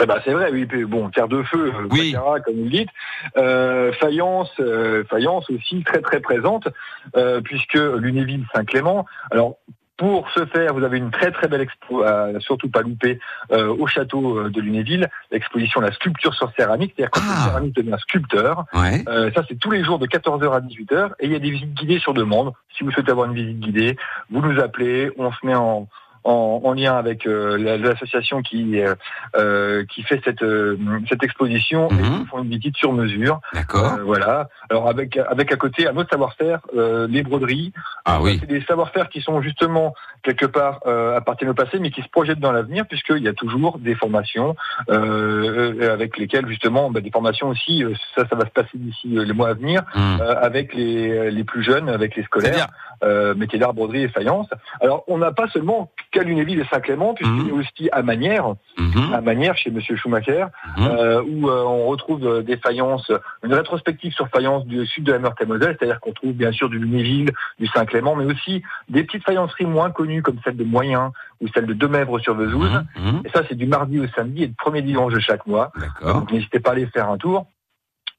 Eh 0.00 0.06
ben, 0.06 0.16
c'est 0.24 0.32
vrai, 0.32 0.50
oui. 0.50 0.64
Bon, 0.86 1.10
terre 1.10 1.28
de 1.28 1.42
feu, 1.42 1.72
euh, 1.74 1.88
Oui. 1.90 2.14
Comme 2.44 2.54
vous 2.56 2.64
le 2.64 2.70
dites. 2.70 2.88
Euh, 3.36 3.92
faïence, 3.92 4.50
euh, 4.60 5.04
faïence 5.04 5.48
aussi 5.50 5.82
très 5.84 6.00
très 6.00 6.20
présente, 6.20 6.66
euh, 7.16 7.40
puisque 7.42 7.74
Lunéville 7.74 8.44
Saint-Clément. 8.54 9.04
Alors 9.30 9.56
pour 9.98 10.28
ce 10.30 10.46
faire, 10.46 10.74
vous 10.74 10.82
avez 10.82 10.98
une 10.98 11.12
très 11.12 11.30
très 11.30 11.46
belle 11.46 11.60
expo, 11.60 12.02
à 12.02 12.30
surtout 12.40 12.68
pas 12.68 12.80
louper, 12.80 13.20
euh, 13.52 13.68
au 13.68 13.86
château 13.86 14.48
de 14.48 14.60
Lunéville, 14.60 15.08
l'exposition 15.30 15.80
La 15.80 15.92
sculpture 15.92 16.34
sur 16.34 16.50
céramique, 16.56 16.94
c'est-à-dire 16.96 17.10
quand 17.12 17.20
Ah. 17.22 17.34
le 17.36 17.44
céramique 17.50 17.76
devient 17.76 17.96
sculpteur. 18.00 18.64
Ouais. 18.74 19.04
Euh, 19.08 19.30
ça, 19.32 19.44
c'est 19.48 19.58
tous 19.60 19.70
les 19.70 19.84
jours 19.84 20.00
de 20.00 20.06
14h 20.06 20.50
à 20.54 20.60
18h, 20.60 21.10
et 21.20 21.26
il 21.26 21.32
y 21.32 21.36
a 21.36 21.38
des 21.38 21.50
visites 21.50 21.74
guidées 21.74 22.00
sur 22.00 22.14
demande. 22.14 22.52
Si 22.76 22.82
vous 22.82 22.90
souhaitez 22.90 23.12
avoir 23.12 23.28
une 23.28 23.34
visite 23.34 23.60
guidée, 23.60 23.96
vous 24.30 24.40
nous 24.40 24.58
appelez, 24.60 25.12
on 25.18 25.30
se 25.30 25.46
met 25.46 25.54
en 25.54 25.86
en, 26.24 26.60
en 26.64 26.72
lien 26.72 26.96
avec 26.96 27.26
euh, 27.26 27.56
la- 27.58 27.76
l'association 27.76 28.42
qui 28.42 28.80
euh, 28.80 28.94
euh, 29.36 29.84
qui 29.92 30.02
fait 30.02 30.20
cette 30.24 30.42
euh, 30.42 30.76
cette 31.08 31.22
exposition 31.22 31.88
et 31.90 31.94
Mhm. 31.94 32.18
ils 32.22 32.26
font 32.28 32.42
une 32.42 32.50
visite 32.50 32.76
sur 32.76 32.92
mesure. 32.92 33.40
D'accord. 33.54 33.98
Voilà. 34.04 34.48
Alors 34.70 34.88
avec 34.88 35.16
avec 35.16 35.52
à 35.52 35.56
côté 35.56 35.86
un 35.88 35.96
autre 35.96 36.10
savoir-faire, 36.10 36.60
euh, 36.76 37.06
les 37.08 37.22
broderies. 37.22 37.72
Ah 38.04 38.20
oui. 38.20 38.38
C'est 38.40 38.46
des 38.46 38.62
savoir-faire 38.62 39.08
qui 39.08 39.20
sont 39.20 39.40
justement 39.42 39.94
quelque 40.22 40.46
part 40.46 40.80
euh, 40.86 41.16
appartiennent 41.16 41.50
au 41.50 41.54
passé, 41.54 41.78
mais 41.80 41.90
qui 41.90 42.02
se 42.02 42.08
projettent 42.08 42.40
dans 42.40 42.52
l'avenir, 42.52 42.86
puisqu'il 42.86 43.22
y 43.22 43.28
a 43.28 43.32
toujours 43.32 43.78
des 43.78 43.94
formations 43.94 44.54
avec 44.88 46.16
lesquelles 46.18 46.46
justement 46.48 46.90
bah, 46.90 47.00
des 47.00 47.10
formations 47.10 47.48
aussi. 47.48 47.84
ça, 48.14 48.26
ça 48.28 48.36
va 48.36 48.44
se 48.44 48.50
passer 48.50 48.70
d'ici 48.74 49.08
les 49.08 49.32
mois 49.32 49.48
à 49.50 49.54
venir 49.54 49.82
euh, 49.96 50.34
avec 50.40 50.74
les 50.74 51.30
les 51.30 51.44
plus 51.44 51.62
jeunes, 51.62 51.88
avec 51.88 52.16
les 52.16 52.22
scolaires 52.24 52.68
euh, 53.04 53.34
métier 53.34 53.58
d'art, 53.58 53.74
broderie 53.74 54.02
et 54.04 54.08
faïence. 54.08 54.48
Alors, 54.80 55.04
on 55.08 55.18
n'a 55.18 55.32
pas 55.32 55.48
seulement 55.48 55.90
qu'à 56.12 56.22
Lunéville 56.22 56.60
et 56.60 56.64
Saint-Clément, 56.66 57.14
puisqu'il 57.14 57.48
y 57.48 57.50
a 57.50 57.54
aussi 57.54 57.88
à 57.90 58.02
Manière, 58.02 58.54
Mhm. 58.78 59.12
à 59.14 59.20
Manière 59.20 59.56
chez 59.56 59.70
Monsieur 59.70 59.96
Schumacher, 59.96 60.46
Mhm. 60.76 60.86
euh, 60.86 61.22
où 61.22 61.48
euh, 61.50 61.62
on 61.64 61.86
retrouve 61.86 62.24
euh, 62.26 62.42
des 62.42 62.56
faïences, 62.58 63.10
une 63.42 63.52
rétrospective 63.54 64.12
sur 64.12 64.28
faïence 64.28 64.64
du 64.66 64.86
sud 64.86 65.04
de 65.04 65.12
la 65.12 65.18
Meurthe-et-Moselle, 65.18 65.76
c'est-à-dire 65.78 65.98
qu'on 66.00 66.12
trouve 66.12 66.32
bien 66.32 66.52
sûr 66.52 66.68
du 66.68 66.78
Lunéville, 66.78 67.30
du 67.58 67.66
Saint-Clément, 67.66 68.14
mais 68.14 68.26
aussi 68.26 68.62
des 68.88 69.02
petites 69.04 69.24
faïenceries 69.24 69.66
moins 69.66 69.90
connues 69.90 70.22
comme 70.22 70.36
celle 70.44 70.56
de 70.56 70.64
Moyen 70.64 71.12
ou 71.40 71.48
celle 71.48 71.66
de 71.66 71.72
Demèvre-sur-Vesouse. 71.74 72.70
Mhm. 72.96 73.04
Mhm. 73.14 73.22
Et 73.24 73.28
ça, 73.30 73.42
c'est 73.48 73.56
du 73.56 73.66
mardi 73.66 73.98
au 73.98 74.06
samedi 74.14 74.44
et 74.44 74.46
le 74.46 74.54
premier 74.56 74.82
dimanche 74.82 75.12
de 75.14 75.18
chaque 75.20 75.46
mois. 75.46 75.72
Donc 76.02 76.30
n'hésitez 76.30 76.60
pas 76.60 76.70
à 76.70 76.72
aller 76.74 76.86
faire 76.86 77.08
un 77.10 77.16
tour. 77.18 77.46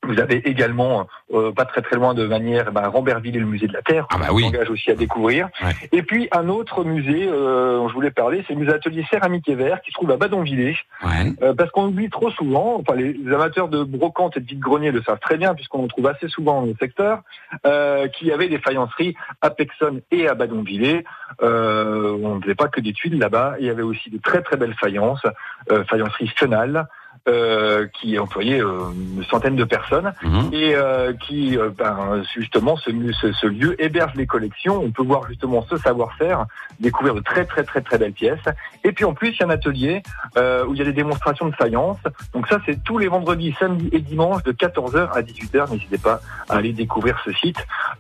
Vous 0.04 0.20
avez 0.20 0.48
également, 0.48 1.08
euh, 1.34 1.52
pas 1.52 1.66
très 1.66 1.82
très 1.82 1.96
loin 1.96 2.14
de 2.14 2.26
manière, 2.26 2.72
ben, 2.72 2.88
Ramberville 2.88 3.36
et 3.36 3.40
le 3.40 3.46
musée 3.46 3.68
de 3.68 3.74
la 3.74 3.82
Terre. 3.82 4.08
Ah 4.12 4.18
bah 4.18 4.28
oui. 4.32 4.46
engage 4.46 4.70
aussi 4.70 4.92
à 4.92 4.96
découvrir. 4.96 5.50
Ouais. 5.64 5.72
Et 5.92 6.04
puis 6.04 6.28
un 6.32 6.50
autre 6.50 6.84
musée 6.84 7.28
euh, 7.28 7.78
dont 7.78 7.88
je 7.88 7.94
voulais 7.94 8.12
parler, 8.12 8.44
c'est 8.48 8.54
le 8.54 8.60
musée 8.60 8.74
atelier 8.74 9.06
céramique 9.10 9.48
et 9.48 9.56
verre 9.56 9.82
qui 9.82 9.92
se 9.92 9.96
trouve 9.96 10.12
à 10.12 10.18
Badonvillers. 10.18 10.78
Ouais. 11.04 11.34
Euh, 11.42 11.54
parce 11.54 11.72
qu'on 11.72 11.86
oublie 11.86 12.10
trop 12.10 12.32
souvent, 12.32 12.80
enfin 12.80 12.96
les 12.96 13.16
amateurs 13.34 13.70
de 13.70 13.84
brocante 13.84 14.38
et 14.38 14.40
de 14.40 14.46
vide-grenier 14.46 14.92
le 14.92 15.02
savent 15.04 15.20
très 15.20 15.38
bien 15.38 15.56
puisqu'on 15.56 15.84
en 15.84 15.88
trouve 15.88 16.08
assez 16.08 16.28
souvent 16.28 16.62
dans 16.62 16.68
le 16.68 16.76
secteur, 16.80 17.22
euh, 17.66 18.08
qu'il 18.10 18.28
y 18.28 18.32
avait 18.32 18.50
des 18.50 18.60
faïenceries 18.60 19.16
à 19.42 19.50
Pexon 19.50 20.02
et 20.12 20.28
à 20.28 20.36
Badonvillers. 20.36 21.06
Euh, 21.42 22.18
on 22.22 22.36
ne 22.36 22.42
faisait 22.42 22.56
pas 22.56 22.68
que 22.68 22.82
des 22.82 22.94
tuiles 22.94 23.18
là-bas. 23.18 23.56
Il 23.60 23.66
y 23.66 23.70
avait 23.70 23.84
aussi 23.84 24.10
de 24.10 24.18
très 24.18 24.42
très 24.42 24.58
belles 24.58 24.76
faïences, 24.76 25.26
euh, 25.72 25.84
faïenceries 25.86 26.32
Fenal, 26.36 26.88
euh, 27.30 27.88
qui 28.00 28.20
employaient 28.20 28.62
euh, 28.62 28.90
une 29.18 29.24
centaine 29.26 29.56
de 29.56 29.64
personnes 29.64 30.12
Mhm. 30.24 30.50
et 30.52 30.76
euh, 30.76 31.14
qui, 31.14 31.58
euh, 31.58 31.70
ben, 31.78 32.22
justement, 32.36 32.76
ce, 32.78 32.90
ce, 33.22 33.32
ce 33.32 33.48
lieu 33.48 33.82
héberge 33.82 34.12
les 34.16 34.26
collections. 34.28 34.82
On 34.84 34.92
peut 34.92 35.04
voir 35.04 35.28
justement 35.30 35.66
ce 35.70 35.78
savoir-faire, 35.78 36.46
découvrir 36.80 37.16
de 37.16 37.22
très 37.22 37.46
très 37.46 37.64
très 37.64 37.82
très 37.82 37.98
belles 37.98 38.12
pièces. 38.14 38.40
Et 38.84 38.92
puis 38.92 39.06
en 39.06 39.14
plus, 39.14 39.30
il 39.30 39.40
y 39.40 39.44
a 39.44 39.46
un 39.48 39.50
atelier 39.52 40.04
euh, 40.38 40.66
où 40.66 40.74
il 40.74 40.80
y 40.80 40.82
a 40.82 40.86
des 40.86 40.92
démonstrations 40.94 41.48
de 41.48 41.56
faïence. 41.56 41.98
Donc 42.34 42.48
ça, 42.48 42.60
c'est 42.66 42.84
tous 42.84 42.98
les 42.98 43.08
vendredis, 43.08 43.56
samedis 43.60 43.90
et 43.94 44.00
dimanches 44.00 44.44
de 44.44 44.52
14h 44.52 45.12
à 45.14 45.22
18h. 45.22 45.72
N'hésitez 45.72 45.98
pas 45.98 46.20
à 46.50 46.56
aller 46.58 46.74
découvrir 46.74 47.18
ce 47.24 47.32
site 47.32 47.58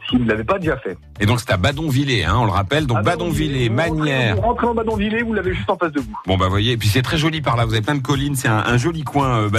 si 0.09 0.17
vous 0.17 0.23
ne 0.23 0.29
l'avez 0.29 0.43
pas 0.43 0.59
déjà 0.59 0.75
fait. 0.77 0.97
Et 1.19 1.25
donc, 1.25 1.39
c'est 1.39 1.51
à 1.51 1.57
Badonvillers, 1.57 2.25
hein, 2.25 2.36
on 2.39 2.45
le 2.45 2.51
rappelle. 2.51 2.86
Donc, 2.88 2.97
À 2.97 3.01
Badonvillers, 3.01 3.69
Manière. 3.69 4.36
Vous 4.36 4.41
rentrez 4.41 4.67
en 4.67 4.73
Badonvillers, 4.73 5.21
vous 5.23 5.33
l'avez 5.33 5.53
juste 5.53 5.69
en 5.69 5.77
face 5.77 5.91
de 5.93 6.01
vous. 6.01 6.19
Bon 6.27 6.38
bah 6.38 6.47
voyez, 6.49 6.73
et 6.73 6.77
puis 6.77 6.89
c'est 6.89 7.01
très 7.01 7.17
joli 7.17 7.41
par 7.41 7.55
là. 7.55 7.65
Vous 7.65 7.73
avez 7.73 7.81
plein 7.83 7.95
de 7.95 8.01
collines, 8.01 8.36
c'est 8.36 8.47
un, 8.49 8.63
un 8.65 8.77
joli 8.77 9.03
coin, 9.13 9.43
euh. 9.43 9.49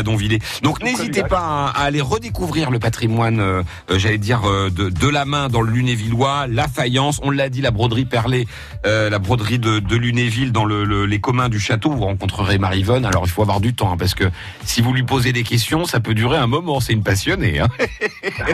Donc 0.62 0.82
n'hésitez 0.82 1.22
pas 1.22 1.38
à, 1.38 1.72
à 1.80 1.84
aller 1.84 2.00
redécouvrir 2.00 2.70
le 2.70 2.78
patrimoine, 2.78 3.40
euh, 3.40 3.62
euh, 3.90 3.98
j'allais 3.98 4.18
dire 4.18 4.42
de, 4.42 4.88
de 4.90 5.08
la 5.08 5.24
main 5.24 5.48
dans 5.48 5.60
le 5.62 5.70
Lunévillois, 5.72 6.46
la 6.48 6.68
faïence. 6.68 7.20
On 7.22 7.30
l'a 7.30 7.48
dit, 7.48 7.60
la 7.60 7.70
broderie 7.70 8.04
perlée, 8.04 8.46
euh, 8.86 9.08
la 9.08 9.18
broderie 9.18 9.58
de, 9.58 9.78
de 9.78 9.96
Lunéville 9.96 10.52
dans 10.52 10.64
le, 10.64 10.84
le- 10.84 11.06
les 11.06 11.20
communs 11.20 11.48
du 11.48 11.60
château. 11.60 11.90
Vous 11.92 12.04
rencontrerez 12.04 12.58
Marivonne. 12.58 13.04
Alors 13.06 13.22
il 13.24 13.30
faut 13.30 13.42
avoir 13.42 13.60
du 13.60 13.74
temps 13.74 13.92
hein, 13.92 13.96
parce 13.96 14.14
que 14.14 14.24
si 14.64 14.82
vous 14.82 14.92
lui 14.92 15.04
posez 15.04 15.32
des 15.32 15.44
questions, 15.44 15.84
ça 15.84 16.00
peut 16.00 16.14
durer 16.14 16.36
un 16.36 16.46
moment. 16.48 16.80
C'est 16.80 16.92
une 16.92 17.02
passionnée. 17.04 17.60
Hein. 17.60 17.68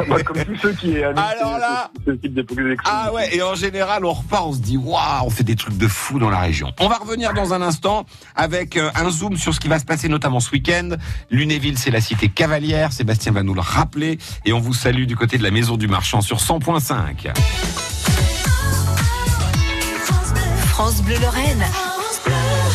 Moi, 0.06 0.22
comme 0.22 0.44
tous 0.44 0.56
ceux 0.60 0.72
qui 0.74 1.02
Alors 1.02 1.58
là- 1.58 1.90
ce, 2.06 2.12
ce 2.12 2.16
type 2.16 2.34
de. 2.34 2.46
Ah 2.84 3.12
ouais, 3.12 3.34
et 3.34 3.42
en 3.42 3.54
général, 3.54 4.04
on 4.04 4.12
repart, 4.12 4.44
on 4.46 4.52
se 4.52 4.58
dit, 4.58 4.76
waouh, 4.76 5.24
on 5.24 5.30
fait 5.30 5.44
des 5.44 5.56
trucs 5.56 5.76
de 5.78 5.88
fou 5.88 6.18
dans 6.18 6.30
la 6.30 6.40
région. 6.40 6.72
On 6.80 6.88
va 6.88 6.96
revenir 6.96 7.32
dans 7.32 7.54
un 7.54 7.62
instant 7.62 8.04
avec 8.36 8.76
un 8.76 9.10
zoom 9.10 9.36
sur 9.36 9.54
ce 9.54 9.60
qui 9.60 9.68
va 9.68 9.78
se 9.78 9.84
passer 9.84 10.08
notamment 10.08 10.40
ce 10.40 10.50
week-end. 10.50 10.89
Lunéville, 11.30 11.78
c'est 11.78 11.90
la 11.90 12.00
cité 12.00 12.28
cavalière. 12.28 12.92
Sébastien 12.92 13.32
va 13.32 13.42
nous 13.42 13.54
le 13.54 13.60
rappeler. 13.60 14.18
Et 14.44 14.52
on 14.52 14.60
vous 14.60 14.74
salue 14.74 15.04
du 15.04 15.16
côté 15.16 15.38
de 15.38 15.42
la 15.42 15.50
Maison 15.50 15.76
du 15.76 15.88
Marchand 15.88 16.20
sur 16.20 16.38
100.5. 16.38 17.32
France 20.68 21.02
Bleu 21.02 21.16
Lorraine. 21.20 21.64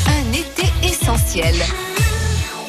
Un 0.07 0.33
été 0.33 0.71
essentiel. 0.83 1.55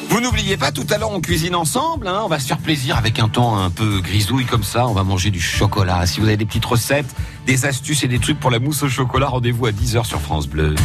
Vous 0.09 0.21
n'oubliez 0.21 0.55
pas, 0.55 0.71
tout 0.71 0.87
à 0.89 0.97
l'heure, 0.97 1.11
on 1.11 1.19
cuisine 1.19 1.53
ensemble. 1.53 2.07
Hein, 2.07 2.21
on 2.23 2.27
va 2.27 2.39
se 2.39 2.47
faire 2.47 2.57
plaisir 2.57 2.97
avec 2.97 3.19
un 3.19 3.27
temps 3.27 3.57
un 3.57 3.69
peu 3.69 3.99
grisouille 3.99 4.45
comme 4.45 4.63
ça. 4.63 4.87
On 4.87 4.93
va 4.93 5.03
manger 5.03 5.31
du 5.31 5.41
chocolat. 5.41 6.05
Si 6.05 6.19
vous 6.19 6.27
avez 6.27 6.37
des 6.37 6.45
petites 6.45 6.65
recettes, 6.65 7.13
des 7.45 7.65
astuces 7.65 8.03
et 8.03 8.07
des 8.07 8.19
trucs 8.19 8.39
pour 8.39 8.49
la 8.49 8.59
mousse 8.59 8.83
au 8.83 8.89
chocolat, 8.89 9.27
rendez-vous 9.27 9.65
à 9.65 9.71
10h 9.71 10.05
sur 10.05 10.21
France 10.21 10.47
Bleu. 10.47 10.75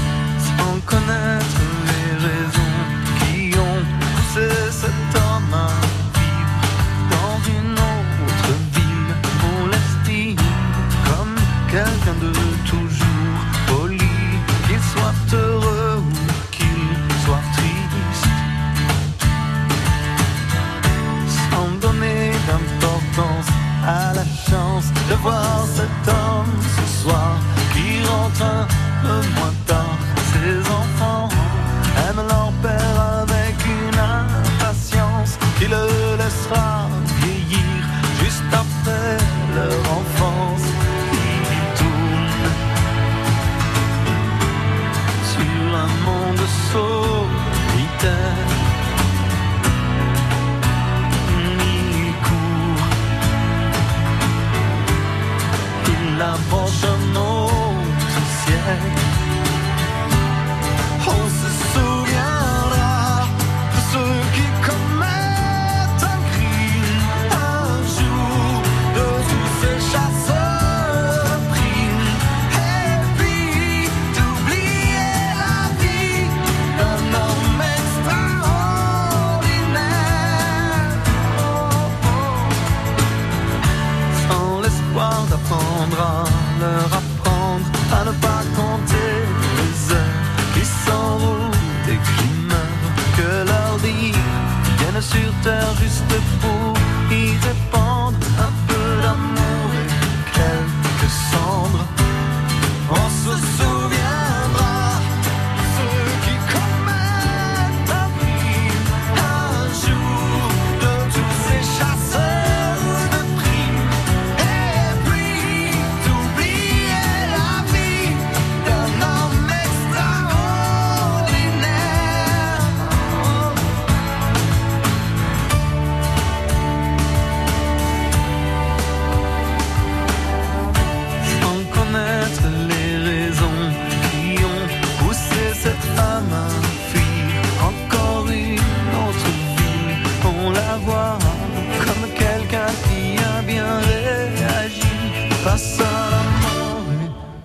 Face 145.52 145.80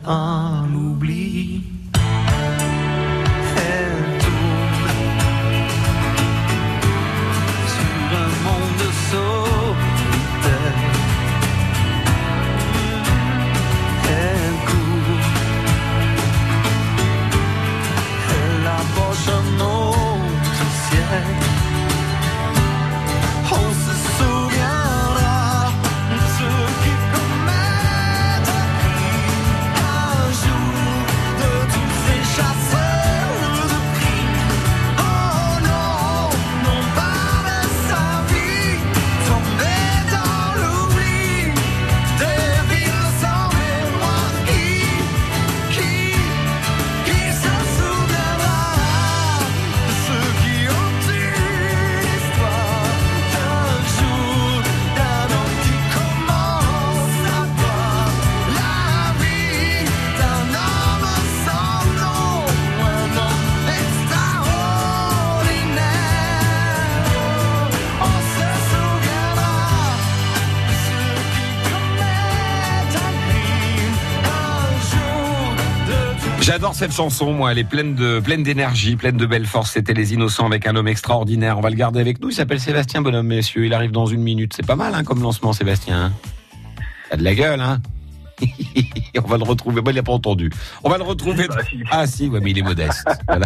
à 0.06 0.08
la 0.08 0.57
Cette 76.74 76.94
chanson, 76.94 77.34
moi. 77.34 77.52
Elle 77.52 77.60
est 77.60 77.64
pleine 77.64 77.96
de 77.96 78.20
pleine 78.20 78.44
d'énergie, 78.44 78.96
pleine 78.96 79.18
de 79.18 79.26
belle 79.26 79.46
force. 79.46 79.72
C'était 79.72 79.94
Les 79.94 80.14
Innocents 80.14 80.46
avec 80.46 80.68
un 80.68 80.76
homme 80.76 80.88
extraordinaire. 80.88 81.58
On 81.58 81.62
va 81.62 81.70
le 81.70 81.76
garder 81.76 82.00
avec 82.00 82.22
nous. 82.22 82.30
Il 82.30 82.34
s'appelle 82.34 82.60
Sébastien 82.60 83.02
Bonhomme, 83.02 83.28
messieurs. 83.28 83.66
Il 83.66 83.74
arrive 83.74 83.92
dans 83.92 84.06
une 84.06 84.22
minute. 84.22 84.54
C'est 84.56 84.66
pas 84.66 84.76
mal, 84.76 84.94
hein, 84.94 85.04
comme 85.04 85.22
lancement, 85.22 85.54
Sébastien. 85.54 86.12
Il 87.10 87.14
a 87.14 87.18
de 87.18 87.24
la 87.24 87.36
gueule, 87.36 87.62
hein. 87.62 87.82
On 89.24 89.28
va 89.28 89.38
le 89.38 89.44
retrouver. 89.44 89.82
Moi, 89.82 89.92
il 89.92 89.96
n'a 89.96 90.04
pas 90.04 90.14
entendu. 90.14 90.52
On 90.84 90.90
va 90.90 90.98
le 90.98 91.04
retrouver. 91.04 91.48
Bah, 91.48 91.56
si. 91.70 91.84
Ah 91.92 92.08
si, 92.08 92.28
ouais, 92.28 92.40
mais 92.40 92.52
il 92.52 92.60
est 92.60 92.64
modeste. 92.64 93.06
Voilà. 93.28 93.46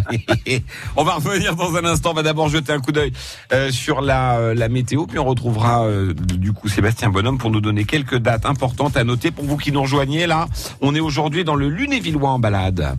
on 0.96 1.02
va 1.04 1.14
revenir 1.14 1.56
dans 1.56 1.74
un 1.76 1.84
instant. 1.84 2.10
On 2.10 2.14
va 2.14 2.22
d'abord 2.22 2.48
jeter 2.48 2.72
un 2.72 2.80
coup 2.80 2.92
d'œil 2.92 3.12
euh, 3.52 3.70
sur 3.70 4.00
la, 4.00 4.36
euh, 4.36 4.54
la 4.54 4.68
météo, 4.68 5.06
puis 5.06 5.18
on 5.18 5.24
retrouvera 5.24 5.84
euh, 5.84 6.12
du 6.14 6.52
coup 6.52 6.68
Sébastien 6.68 7.10
Bonhomme 7.10 7.38
pour 7.38 7.50
nous 7.50 7.60
donner 7.60 7.84
quelques 7.84 8.18
dates 8.18 8.46
importantes 8.46 8.96
à 8.96 9.04
noter 9.04 9.30
pour 9.30 9.44
vous 9.44 9.56
qui 9.56 9.72
nous 9.72 9.82
rejoignez 9.82 10.26
là. 10.26 10.46
On 10.80 10.94
est 10.94 11.00
aujourd'hui 11.00 11.44
dans 11.44 11.56
le 11.56 11.68
Lunévillois 11.68 12.30
en 12.30 12.38
balade. 12.38 12.96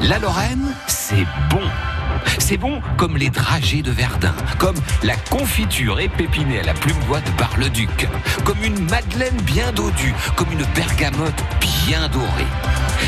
La 0.00 0.18
Lorraine, 0.18 0.74
c'est 0.88 1.26
bon. 1.50 1.60
C'est 2.38 2.56
bon 2.56 2.80
comme 2.96 3.16
les 3.16 3.30
dragées 3.30 3.82
de 3.82 3.90
Verdun, 3.90 4.34
comme 4.58 4.76
la 5.02 5.16
confiture 5.16 6.00
épépinée 6.00 6.60
à 6.60 6.64
la 6.64 6.74
plume 6.74 6.98
bois 7.06 7.20
de 7.20 7.30
Bar-le-Duc, 7.32 8.08
comme 8.44 8.62
une 8.62 8.88
madeleine 8.88 9.36
bien 9.42 9.72
dodue, 9.72 10.14
comme 10.36 10.50
une 10.52 10.64
bergamote 10.74 11.44
bien 11.86 12.08
dorée. 12.08 12.46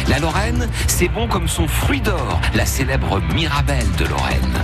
La 0.08 0.18
Lorraine, 0.18 0.68
c'est 0.86 1.08
bon 1.08 1.28
comme 1.28 1.48
son 1.48 1.68
fruit 1.68 2.00
d'or, 2.00 2.40
la 2.54 2.66
célèbre 2.66 3.20
Mirabelle 3.34 3.90
de 3.98 4.04
Lorraine. 4.06 4.62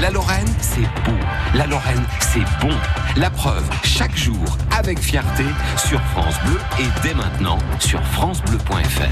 La 0.00 0.10
Lorraine, 0.10 0.52
c'est 0.60 0.80
beau. 0.80 1.18
La 1.54 1.66
Lorraine, 1.66 2.04
c'est 2.20 2.44
bon. 2.60 2.74
La 3.16 3.30
preuve, 3.30 3.64
chaque 3.84 4.16
jour, 4.16 4.58
avec 4.76 4.98
fierté, 4.98 5.44
sur 5.76 6.00
France 6.12 6.34
Bleu 6.44 6.58
et 6.80 6.88
dès 7.02 7.14
maintenant 7.14 7.58
sur 7.78 8.02
francebleu.fr. 8.06 9.02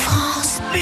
France 0.00 0.62
Bleu. 0.72 0.80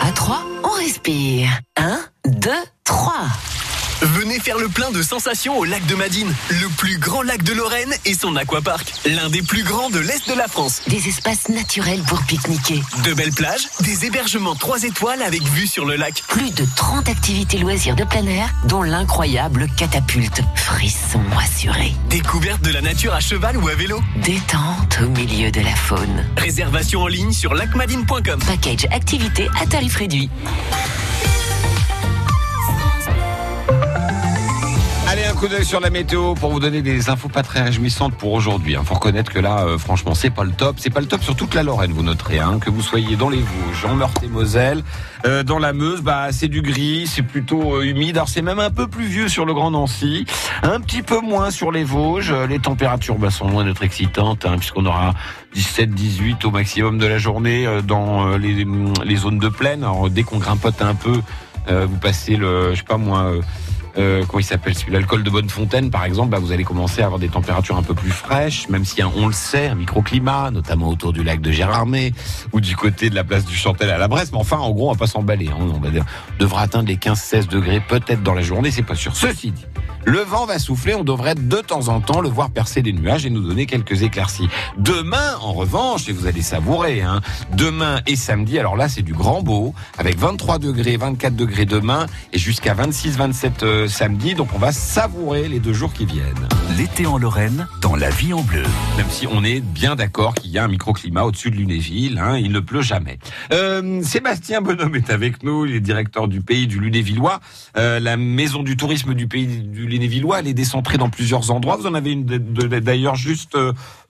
À 0.00 0.10
3, 0.12 0.47
on 0.64 0.78
respire. 0.78 1.60
1, 1.76 2.40
2, 2.40 2.50
3. 2.84 3.57
Venez 4.00 4.38
faire 4.38 4.58
le 4.58 4.68
plein 4.68 4.92
de 4.92 5.02
sensations 5.02 5.58
au 5.58 5.64
lac 5.64 5.84
de 5.86 5.96
Madine, 5.96 6.32
le 6.50 6.68
plus 6.76 6.98
grand 6.98 7.22
lac 7.22 7.42
de 7.42 7.52
Lorraine 7.52 7.92
et 8.04 8.14
son 8.14 8.36
aquapark, 8.36 8.92
l'un 9.04 9.28
des 9.28 9.42
plus 9.42 9.64
grands 9.64 9.90
de 9.90 9.98
l'Est 9.98 10.28
de 10.28 10.34
la 10.34 10.46
France. 10.46 10.82
Des 10.86 11.08
espaces 11.08 11.48
naturels 11.48 12.02
pour 12.06 12.22
pique-niquer. 12.22 12.80
De 13.02 13.12
belles 13.14 13.32
plages, 13.32 13.68
des 13.80 14.04
hébergements 14.04 14.54
3 14.54 14.84
étoiles 14.84 15.20
avec 15.20 15.42
vue 15.42 15.66
sur 15.66 15.84
le 15.84 15.96
lac. 15.96 16.22
Plus 16.28 16.52
de 16.52 16.64
30 16.76 17.08
activités 17.08 17.58
loisirs 17.58 17.96
de 17.96 18.04
plein 18.04 18.24
air, 18.26 18.48
dont 18.68 18.82
l'incroyable 18.82 19.66
catapulte. 19.76 20.42
Frisson 20.54 21.22
assuré. 21.42 21.92
Découverte 22.08 22.62
de 22.62 22.70
la 22.70 22.82
nature 22.82 23.14
à 23.14 23.20
cheval 23.20 23.56
ou 23.56 23.66
à 23.66 23.74
vélo. 23.74 24.00
Détente 24.22 25.00
au 25.02 25.08
milieu 25.08 25.50
de 25.50 25.60
la 25.60 25.74
faune. 25.74 26.24
Réservation 26.36 27.02
en 27.02 27.08
ligne 27.08 27.32
sur 27.32 27.52
lacmadine.com. 27.52 28.38
Package 28.46 28.86
activité 28.92 29.48
à 29.60 29.66
tarif 29.66 29.96
réduit. 29.96 30.30
Coup 35.38 35.46
d'œil 35.46 35.64
sur 35.64 35.78
la 35.78 35.90
météo 35.90 36.34
pour 36.34 36.50
vous 36.50 36.58
donner 36.58 36.82
des 36.82 37.10
infos 37.10 37.28
pas 37.28 37.44
très 37.44 37.62
réjouissantes 37.62 38.12
pour 38.14 38.32
aujourd'hui. 38.32 38.72
Il 38.72 38.84
faut 38.84 38.94
reconnaître 38.94 39.32
que 39.32 39.38
là, 39.38 39.60
euh, 39.60 39.78
franchement, 39.78 40.12
c'est 40.16 40.30
pas 40.30 40.42
le 40.42 40.50
top. 40.50 40.76
C'est 40.80 40.90
pas 40.90 40.98
le 40.98 41.06
top 41.06 41.22
sur 41.22 41.36
toute 41.36 41.54
la 41.54 41.62
Lorraine, 41.62 41.92
vous 41.92 42.02
noterez. 42.02 42.40
Hein, 42.40 42.58
que 42.58 42.70
vous 42.70 42.82
soyez 42.82 43.14
dans 43.14 43.28
les 43.28 43.38
Vosges, 43.38 43.84
en 43.84 43.94
Meurthe 43.94 44.20
et 44.24 44.26
Moselle, 44.26 44.82
euh, 45.26 45.44
dans 45.44 45.60
la 45.60 45.72
Meuse, 45.72 46.00
bah 46.00 46.32
c'est 46.32 46.48
du 46.48 46.60
gris, 46.60 47.06
c'est 47.06 47.22
plutôt 47.22 47.76
euh, 47.76 47.82
humide. 47.82 48.16
Alors 48.16 48.28
c'est 48.28 48.42
même 48.42 48.58
un 48.58 48.70
peu 48.70 48.88
plus 48.88 49.04
vieux 49.04 49.28
sur 49.28 49.46
le 49.46 49.54
Grand 49.54 49.70
Nancy, 49.70 50.26
un 50.64 50.80
petit 50.80 51.02
peu 51.02 51.20
moins 51.20 51.52
sur 51.52 51.70
les 51.70 51.84
Vosges. 51.84 52.32
Euh, 52.32 52.48
Les 52.48 52.58
températures 52.58 53.16
bah, 53.16 53.30
sont 53.30 53.48
loin 53.48 53.64
d'être 53.64 53.84
excitantes, 53.84 54.44
hein, 54.44 54.56
puisqu'on 54.58 54.86
aura 54.86 55.14
17-18 55.54 56.46
au 56.46 56.50
maximum 56.50 56.98
de 56.98 57.06
la 57.06 57.18
journée 57.18 57.64
dans 57.86 58.36
les, 58.36 58.66
les 59.04 59.16
zones 59.16 59.38
de 59.38 59.48
plaine. 59.48 59.84
Alors 59.84 60.10
dès 60.10 60.24
qu'on 60.24 60.38
grimpote 60.38 60.82
un 60.82 60.96
peu, 60.96 61.20
vous 61.68 61.96
passez 61.96 62.36
le, 62.36 62.70
je 62.72 62.78
sais 62.78 62.82
pas 62.82 62.96
moi. 62.96 63.34
Euh, 63.98 64.24
comment 64.26 64.40
il 64.40 64.44
s'appelle 64.44 64.74
celui-là, 64.74 65.00
le 65.00 65.06
col 65.06 65.22
de 65.22 65.30
Bonnefontaine 65.30 65.90
par 65.90 66.04
exemple, 66.04 66.30
bah, 66.30 66.38
vous 66.38 66.52
allez 66.52 66.64
commencer 66.64 67.02
à 67.02 67.06
avoir 67.06 67.18
des 67.18 67.28
températures 67.28 67.76
un 67.76 67.82
peu 67.82 67.94
plus 67.94 68.10
fraîches, 68.10 68.68
même 68.68 68.84
si 68.84 69.02
on 69.02 69.26
le 69.26 69.32
sait, 69.32 69.66
un 69.66 69.74
microclimat, 69.74 70.50
notamment 70.50 70.88
autour 70.88 71.12
du 71.12 71.24
lac 71.24 71.40
de 71.40 71.50
Gérardmer 71.50 72.12
ou 72.52 72.60
du 72.60 72.76
côté 72.76 73.10
de 73.10 73.14
la 73.14 73.24
place 73.24 73.44
du 73.44 73.56
Chantel 73.56 73.90
à 73.90 73.98
la 73.98 74.08
Bresse. 74.08 74.32
Mais 74.32 74.38
enfin, 74.38 74.58
en 74.58 74.70
gros, 74.70 74.88
on 74.88 74.92
va 74.92 74.98
pas 74.98 75.06
s'emballer. 75.06 75.48
Hein, 75.48 75.58
on 75.60 75.80
va 75.80 75.88
on 75.88 76.38
devra 76.38 76.62
atteindre 76.62 76.88
les 76.88 76.96
15-16 76.96 77.48
degrés 77.48 77.80
peut-être 77.80 78.22
dans 78.22 78.34
la 78.34 78.42
journée, 78.42 78.70
c'est 78.70 78.82
pas 78.82 78.94
sûr. 78.94 79.16
Ceci 79.16 79.50
dit, 79.50 79.66
le 80.08 80.20
vent 80.20 80.46
va 80.46 80.58
souffler, 80.58 80.94
on 80.94 81.04
devrait 81.04 81.34
de 81.34 81.56
temps 81.58 81.88
en 81.88 82.00
temps 82.00 82.22
le 82.22 82.30
voir 82.30 82.48
percer 82.50 82.80
des 82.80 82.94
nuages 82.94 83.26
et 83.26 83.30
nous 83.30 83.42
donner 83.42 83.66
quelques 83.66 84.02
éclaircies. 84.02 84.48
Demain, 84.78 85.36
en 85.42 85.52
revanche, 85.52 86.08
et 86.08 86.12
vous 86.12 86.26
allez 86.26 86.40
savourer, 86.40 87.02
hein, 87.02 87.20
demain 87.52 88.00
et 88.06 88.16
samedi, 88.16 88.58
alors 88.58 88.74
là 88.74 88.88
c'est 88.88 89.02
du 89.02 89.12
grand 89.12 89.42
beau, 89.42 89.74
avec 89.98 90.18
23 90.18 90.58
degrés, 90.58 90.96
24 90.96 91.36
degrés 91.36 91.66
demain 91.66 92.06
et 92.32 92.38
jusqu'à 92.38 92.74
26-27 92.74 93.50
euh, 93.62 93.88
samedi, 93.88 94.34
donc 94.34 94.48
on 94.54 94.58
va 94.58 94.72
savourer 94.72 95.46
les 95.46 95.60
deux 95.60 95.74
jours 95.74 95.92
qui 95.92 96.06
viennent. 96.06 96.48
L'été 96.78 97.04
en 97.04 97.18
Lorraine, 97.18 97.66
dans 97.82 97.94
la 97.94 98.08
vie 98.08 98.32
en 98.32 98.40
bleu. 98.40 98.62
Même 98.96 99.10
si 99.10 99.26
on 99.26 99.44
est 99.44 99.60
bien 99.60 99.94
d'accord 99.94 100.34
qu'il 100.34 100.50
y 100.50 100.58
a 100.58 100.64
un 100.64 100.68
microclimat 100.68 101.24
au-dessus 101.24 101.50
de 101.50 101.56
Lunéville, 101.56 102.18
hein, 102.18 102.38
il 102.38 102.52
ne 102.52 102.60
pleut 102.60 102.82
jamais. 102.82 103.18
Euh, 103.52 104.02
Sébastien 104.02 104.62
Bonhomme 104.62 104.94
est 104.94 105.10
avec 105.10 105.42
nous, 105.42 105.66
il 105.66 105.74
est 105.74 105.80
directeur 105.80 106.28
du 106.28 106.40
pays 106.40 106.66
du 106.66 106.80
Lunévillois. 106.80 107.40
Euh, 107.76 108.00
la 108.00 108.16
maison 108.16 108.62
du 108.62 108.78
tourisme 108.78 109.12
du 109.12 109.28
pays 109.28 109.46
du 109.46 109.86
Lunévillois, 109.98 110.38
elle 110.38 110.46
est 110.46 110.54
décentrée 110.54 110.96
dans 110.96 111.10
plusieurs 111.10 111.50
endroits. 111.50 111.76
Vous 111.76 111.86
en 111.86 111.94
avez 111.94 112.12
une 112.12 112.24
d'ailleurs 112.24 113.16
juste 113.16 113.56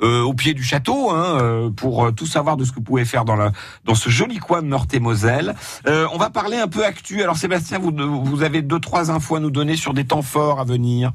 au 0.00 0.34
pied 0.34 0.54
du 0.54 0.62
château, 0.62 1.10
hein, 1.10 1.72
pour 1.76 2.12
tout 2.14 2.26
savoir 2.26 2.56
de 2.56 2.64
ce 2.64 2.70
que 2.70 2.76
vous 2.76 2.82
pouvez 2.82 3.04
faire 3.04 3.24
dans, 3.24 3.94
ce 3.94 4.10
joli 4.10 4.38
coin 4.38 4.62
de 4.62 4.66
Meurthe 4.66 4.92
et 4.92 5.00
Moselle. 5.00 5.54
On 5.86 6.18
va 6.18 6.30
parler 6.30 6.58
un 6.58 6.68
peu 6.68 6.84
actu. 6.84 7.22
Alors 7.22 7.36
Sébastien, 7.36 7.78
vous, 7.78 8.42
avez 8.42 8.62
deux, 8.62 8.80
trois 8.80 9.10
infos 9.10 9.36
à 9.36 9.40
nous 9.40 9.50
donner 9.50 9.76
sur 9.76 9.94
des 9.94 10.04
temps 10.04 10.22
forts 10.22 10.60
à 10.60 10.64
venir. 10.64 11.12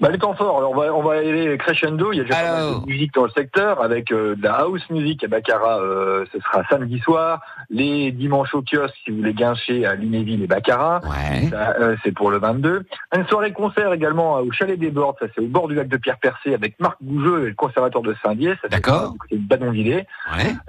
Bah, 0.00 0.08
les 0.10 0.18
temps 0.18 0.34
forts, 0.34 0.58
alors 0.58 0.70
on 0.70 0.76
va, 0.76 0.94
on 0.94 1.08
aller 1.10 1.58
crescendo. 1.58 2.12
Il 2.12 2.18
y 2.18 2.20
a 2.20 2.24
déjà 2.24 2.38
Alors. 2.38 2.80
de 2.80 2.86
musique 2.86 3.12
dans 3.14 3.24
le 3.24 3.30
secteur 3.30 3.82
avec 3.82 4.10
de 4.10 4.36
la 4.42 4.54
house 4.60 4.82
music 4.90 5.24
à 5.24 5.28
Baccarat. 5.28 5.80
euh, 5.80 6.24
ce 6.32 6.40
sera 6.40 6.64
samedi 6.68 6.98
soir. 7.00 7.40
Les 7.68 8.10
dimanches 8.12 8.54
au 8.54 8.62
kiosque, 8.62 8.94
si 9.04 9.10
vous 9.10 9.18
voulez 9.18 9.34
guincher 9.34 9.84
à 9.84 9.94
Lunéville 9.94 10.42
et 10.42 10.48
euh, 11.52 11.96
c'est 12.02 12.12
pour 12.12 12.30
le 12.30 12.38
22. 12.38 12.84
Une 13.16 13.26
soirée 13.26 13.52
concert 13.52 13.92
également 13.92 14.36
euh, 14.36 14.42
au 14.42 14.52
Chalet 14.52 14.78
des 14.78 14.90
Bordes, 14.90 15.16
ça 15.18 15.26
c'est 15.34 15.40
au 15.40 15.46
bord 15.46 15.66
du 15.66 15.74
lac 15.74 15.88
de 15.88 15.96
Pierre 15.96 16.18
Percé 16.18 16.52
avec 16.52 16.78
Marc 16.78 16.98
Gougeux 17.02 17.44
et 17.44 17.48
le 17.48 17.54
conservateur 17.54 18.02
de 18.02 18.14
Saint-Dié. 18.22 18.50
ça, 18.50 18.58
c'est 18.64 18.70
D'accord. 18.70 19.12
Du 19.12 19.18
côté 19.18 19.36
de. 19.36 19.58
Ouais. 19.78 20.04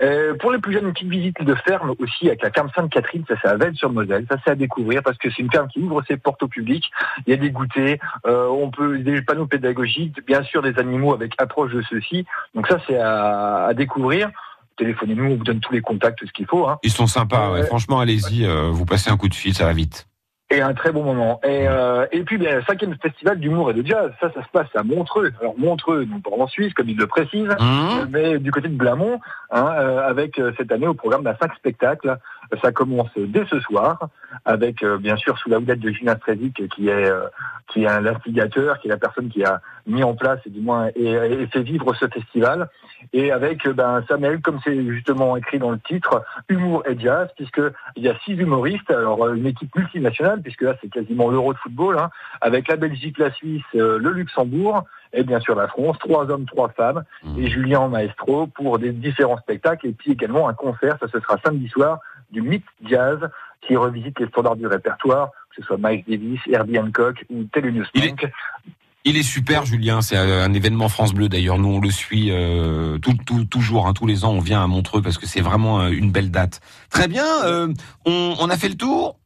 Euh, 0.02 0.36
pour 0.36 0.52
les 0.52 0.60
plus 0.60 0.74
jeunes, 0.74 0.86
une 0.88 0.94
petite 0.94 1.10
visite 1.10 1.44
de 1.44 1.56
ferme 1.56 1.94
aussi 2.00 2.28
avec 2.28 2.42
la 2.42 2.52
ferme 2.52 2.70
Sainte-Catherine, 2.74 3.26
ça 3.28 3.36
c'est 3.42 3.48
à 3.50 3.58
Velle-sur-Moselle, 3.58 4.26
ça 4.30 4.38
c'est 4.44 4.52
à 4.52 4.56
découvrir 4.56 5.04
parce 5.04 5.18
que 5.18 5.30
c'est 5.30 5.42
une 5.42 5.52
ferme 5.52 5.68
qui 5.68 5.80
ouvre 5.80 6.02
ses 6.08 6.18
portes 6.18 6.42
au 6.44 6.48
public. 6.48 6.90
Il 7.28 7.32
y 7.32 7.34
a 7.34 7.38
des 7.38 7.52
goûters, 7.52 7.98
euh, 8.26 8.48
on 8.48 8.72
peut 8.72 9.00
des 9.00 9.22
panneaux 9.22 9.48
pédagogiques, 9.48 10.26
bien 10.26 10.44
sûr 10.44 10.62
des 10.62 10.80
animaux 10.80 11.14
avec 11.14 11.34
approche 11.40 11.74
de 11.74 11.82
ceux-ci. 11.90 12.26
Donc 12.56 12.68
ça 12.68 12.80
c'est 12.88 12.98
à, 12.98 13.66
à 13.66 13.74
découvrir. 13.74 14.30
Téléphonez-nous, 14.78 15.26
on 15.26 15.36
vous 15.36 15.44
donne 15.44 15.60
tous 15.60 15.74
les 15.74 15.82
contacts, 15.82 16.20
tout 16.20 16.26
ce 16.26 16.32
qu'il 16.32 16.46
faut. 16.46 16.66
Hein. 16.68 16.80
Ils 16.84 16.92
sont 16.92 17.08
sympas, 17.08 17.52
ouais. 17.52 17.60
Ouais. 17.60 17.66
franchement, 17.66 18.00
allez-y, 18.00 18.46
euh, 18.46 18.70
vous 18.72 18.86
passez 18.86 19.10
un 19.12 19.18
coup 19.18 19.28
de 19.28 19.34
fil, 19.34 19.54
ça 19.54 19.66
va 19.66 19.74
vite. 19.74 20.08
Et 20.52 20.62
un 20.62 20.74
très 20.74 20.92
bon 20.92 21.04
moment. 21.04 21.40
Et, 21.44 21.68
euh, 21.68 22.08
et 22.12 22.24
puis, 22.24 22.40
bien, 22.40 22.56
le 22.56 22.64
cinquième 22.64 22.96
festival 22.96 23.40
d'humour 23.40 23.70
et 23.70 23.74
de 23.76 23.86
jazz, 23.86 24.12
ça, 24.20 24.32
ça 24.34 24.44
se 24.44 24.50
passe 24.52 24.68
à 24.76 24.82
Montreux. 24.82 25.32
Alors, 25.42 25.54
Montreux, 25.58 26.06
non 26.06 26.20
pas 26.22 26.32
en 26.32 26.48
Suisse, 26.48 26.74
comme 26.74 26.90
il 26.90 26.98
le 26.98 27.06
précise, 27.06 27.50
Hum 27.60 28.08
mais 28.10 28.40
du 28.40 28.52
côté 28.52 28.68
de 28.68 28.76
Blamont, 28.76 29.20
hein, 29.52 29.72
euh, 29.78 30.08
avec 30.08 30.40
euh, 30.40 30.52
cette 30.58 30.72
année 30.72 30.88
au 30.88 30.94
programme 30.94 31.24
d'un 31.24 31.36
cinq 31.40 31.54
spectacles. 31.56 32.18
Ça 32.62 32.72
commence 32.72 33.10
dès 33.16 33.46
ce 33.46 33.60
soir, 33.60 34.10
avec 34.46 34.84
euh, 34.84 34.98
bien 34.98 35.18
sûr 35.18 35.38
sous 35.38 35.50
la 35.50 35.60
houlette 35.60 35.80
de 35.80 35.92
Julien 35.92 36.16
Strezic, 36.16 36.68
qui 36.70 36.90
est 36.90 37.06
euh, 37.10 37.28
qui 37.68 37.84
est 37.84 37.88
un 37.88 38.06
instigateur, 38.06 38.80
qui 38.80 38.88
est 38.88 38.92
la 38.92 38.98
personne 38.98 39.30
qui 39.30 39.44
a 39.44 39.62
mis 39.86 40.04
en 40.04 40.16
place 40.16 40.40
et 40.46 40.50
du 40.50 40.62
moins 40.62 40.90
et, 40.96 41.12
et 41.12 41.48
fait 41.48 41.62
vivre 41.62 41.94
ce 41.94 42.08
festival, 42.08 42.70
et 43.14 43.32
avec 43.32 43.66
euh, 43.66 43.74
ben, 43.74 44.04
Samuel, 44.08 44.42
comme 44.42 44.60
c'est 44.64 44.84
justement 44.88 45.38
écrit 45.38 45.60
dans 45.60 45.72
le 45.72 45.80
titre, 45.80 46.24
humour 46.48 46.84
et 46.88 46.98
jazz, 47.00 47.30
puisque 47.36 47.62
il 47.96 48.04
y 48.04 48.10
a 48.10 48.18
six 48.26 48.34
humoristes, 48.34 48.90
alors 48.90 49.28
une 49.30 49.46
équipe 49.46 49.76
multinationale, 49.76 50.42
puisque 50.42 50.62
là 50.64 50.76
c'est 50.82 50.90
quasiment 50.90 51.30
l'Euro 51.30 51.54
de 51.54 51.60
football, 51.60 51.98
hein, 52.00 52.10
avec 52.42 52.68
la 52.68 52.76
Belgique, 52.76 53.18
la 53.20 53.32
Suisse, 53.32 53.64
euh, 53.76 54.00
le 54.00 54.12
Luxembourg 54.12 54.86
et 55.12 55.24
bien 55.24 55.40
sûr 55.40 55.56
la 55.56 55.68
France, 55.68 55.98
trois 56.00 56.30
hommes, 56.30 56.46
trois 56.46 56.70
femmes, 56.70 57.04
Mmh. 57.24 57.40
et 57.40 57.50
Julien 57.50 57.88
Maestro 57.88 58.48
pour 58.48 58.80
des 58.80 58.92
différents 58.92 59.38
spectacles, 59.38 59.88
et 59.88 59.92
puis 59.92 60.12
également 60.12 60.48
un 60.48 60.54
concert, 60.54 60.98
ça 61.00 61.08
ce 61.12 61.20
sera 61.20 61.38
samedi 61.44 61.68
soir, 61.68 62.00
du 62.32 62.42
Myth 62.42 62.66
Jazz, 62.84 63.20
qui 63.62 63.76
revisite 63.76 64.20
les 64.20 64.28
standards 64.28 64.56
du 64.56 64.68
répertoire, 64.68 65.30
que 65.50 65.62
ce 65.62 65.68
soit 65.68 65.78
Miles 65.78 66.04
Davis, 66.08 66.40
Herbie 66.52 66.80
Hancock 66.80 67.26
ou 67.30 67.44
Thelonious 67.46 67.86
Monk. 67.96 68.30
Il 69.06 69.16
est 69.18 69.24
super, 69.24 69.66
Julien. 69.66 70.02
C'est 70.02 70.18
un 70.18 70.54
événement 70.54 70.90
France 70.90 71.14
Bleu. 71.14 71.30
D'ailleurs, 71.30 71.58
nous 71.58 71.70
on 71.70 71.80
le 71.80 71.90
suit 71.90 72.32
euh, 72.32 72.98
tout, 72.98 73.16
tout, 73.26 73.46
toujours. 73.46 73.88
Hein, 73.88 73.94
tous 73.94 74.06
les 74.06 74.26
ans, 74.26 74.32
on 74.32 74.40
vient 74.42 74.64
à 74.64 74.68
Montreux 74.68 75.02
parce 75.02 75.18
que 75.18 75.26
c'est 75.26 75.42
vraiment 75.42 75.82
euh, 75.82 75.90
une 75.90 76.12
belle 76.12 76.32
date. 76.32 76.60
Très 76.90 77.08
bien. 77.08 77.26
euh, 77.46 77.74
on, 78.06 78.36
on 78.40 78.50
a 78.50 78.58
fait 78.58 78.70
le 78.70 78.76
tour. 78.76 79.19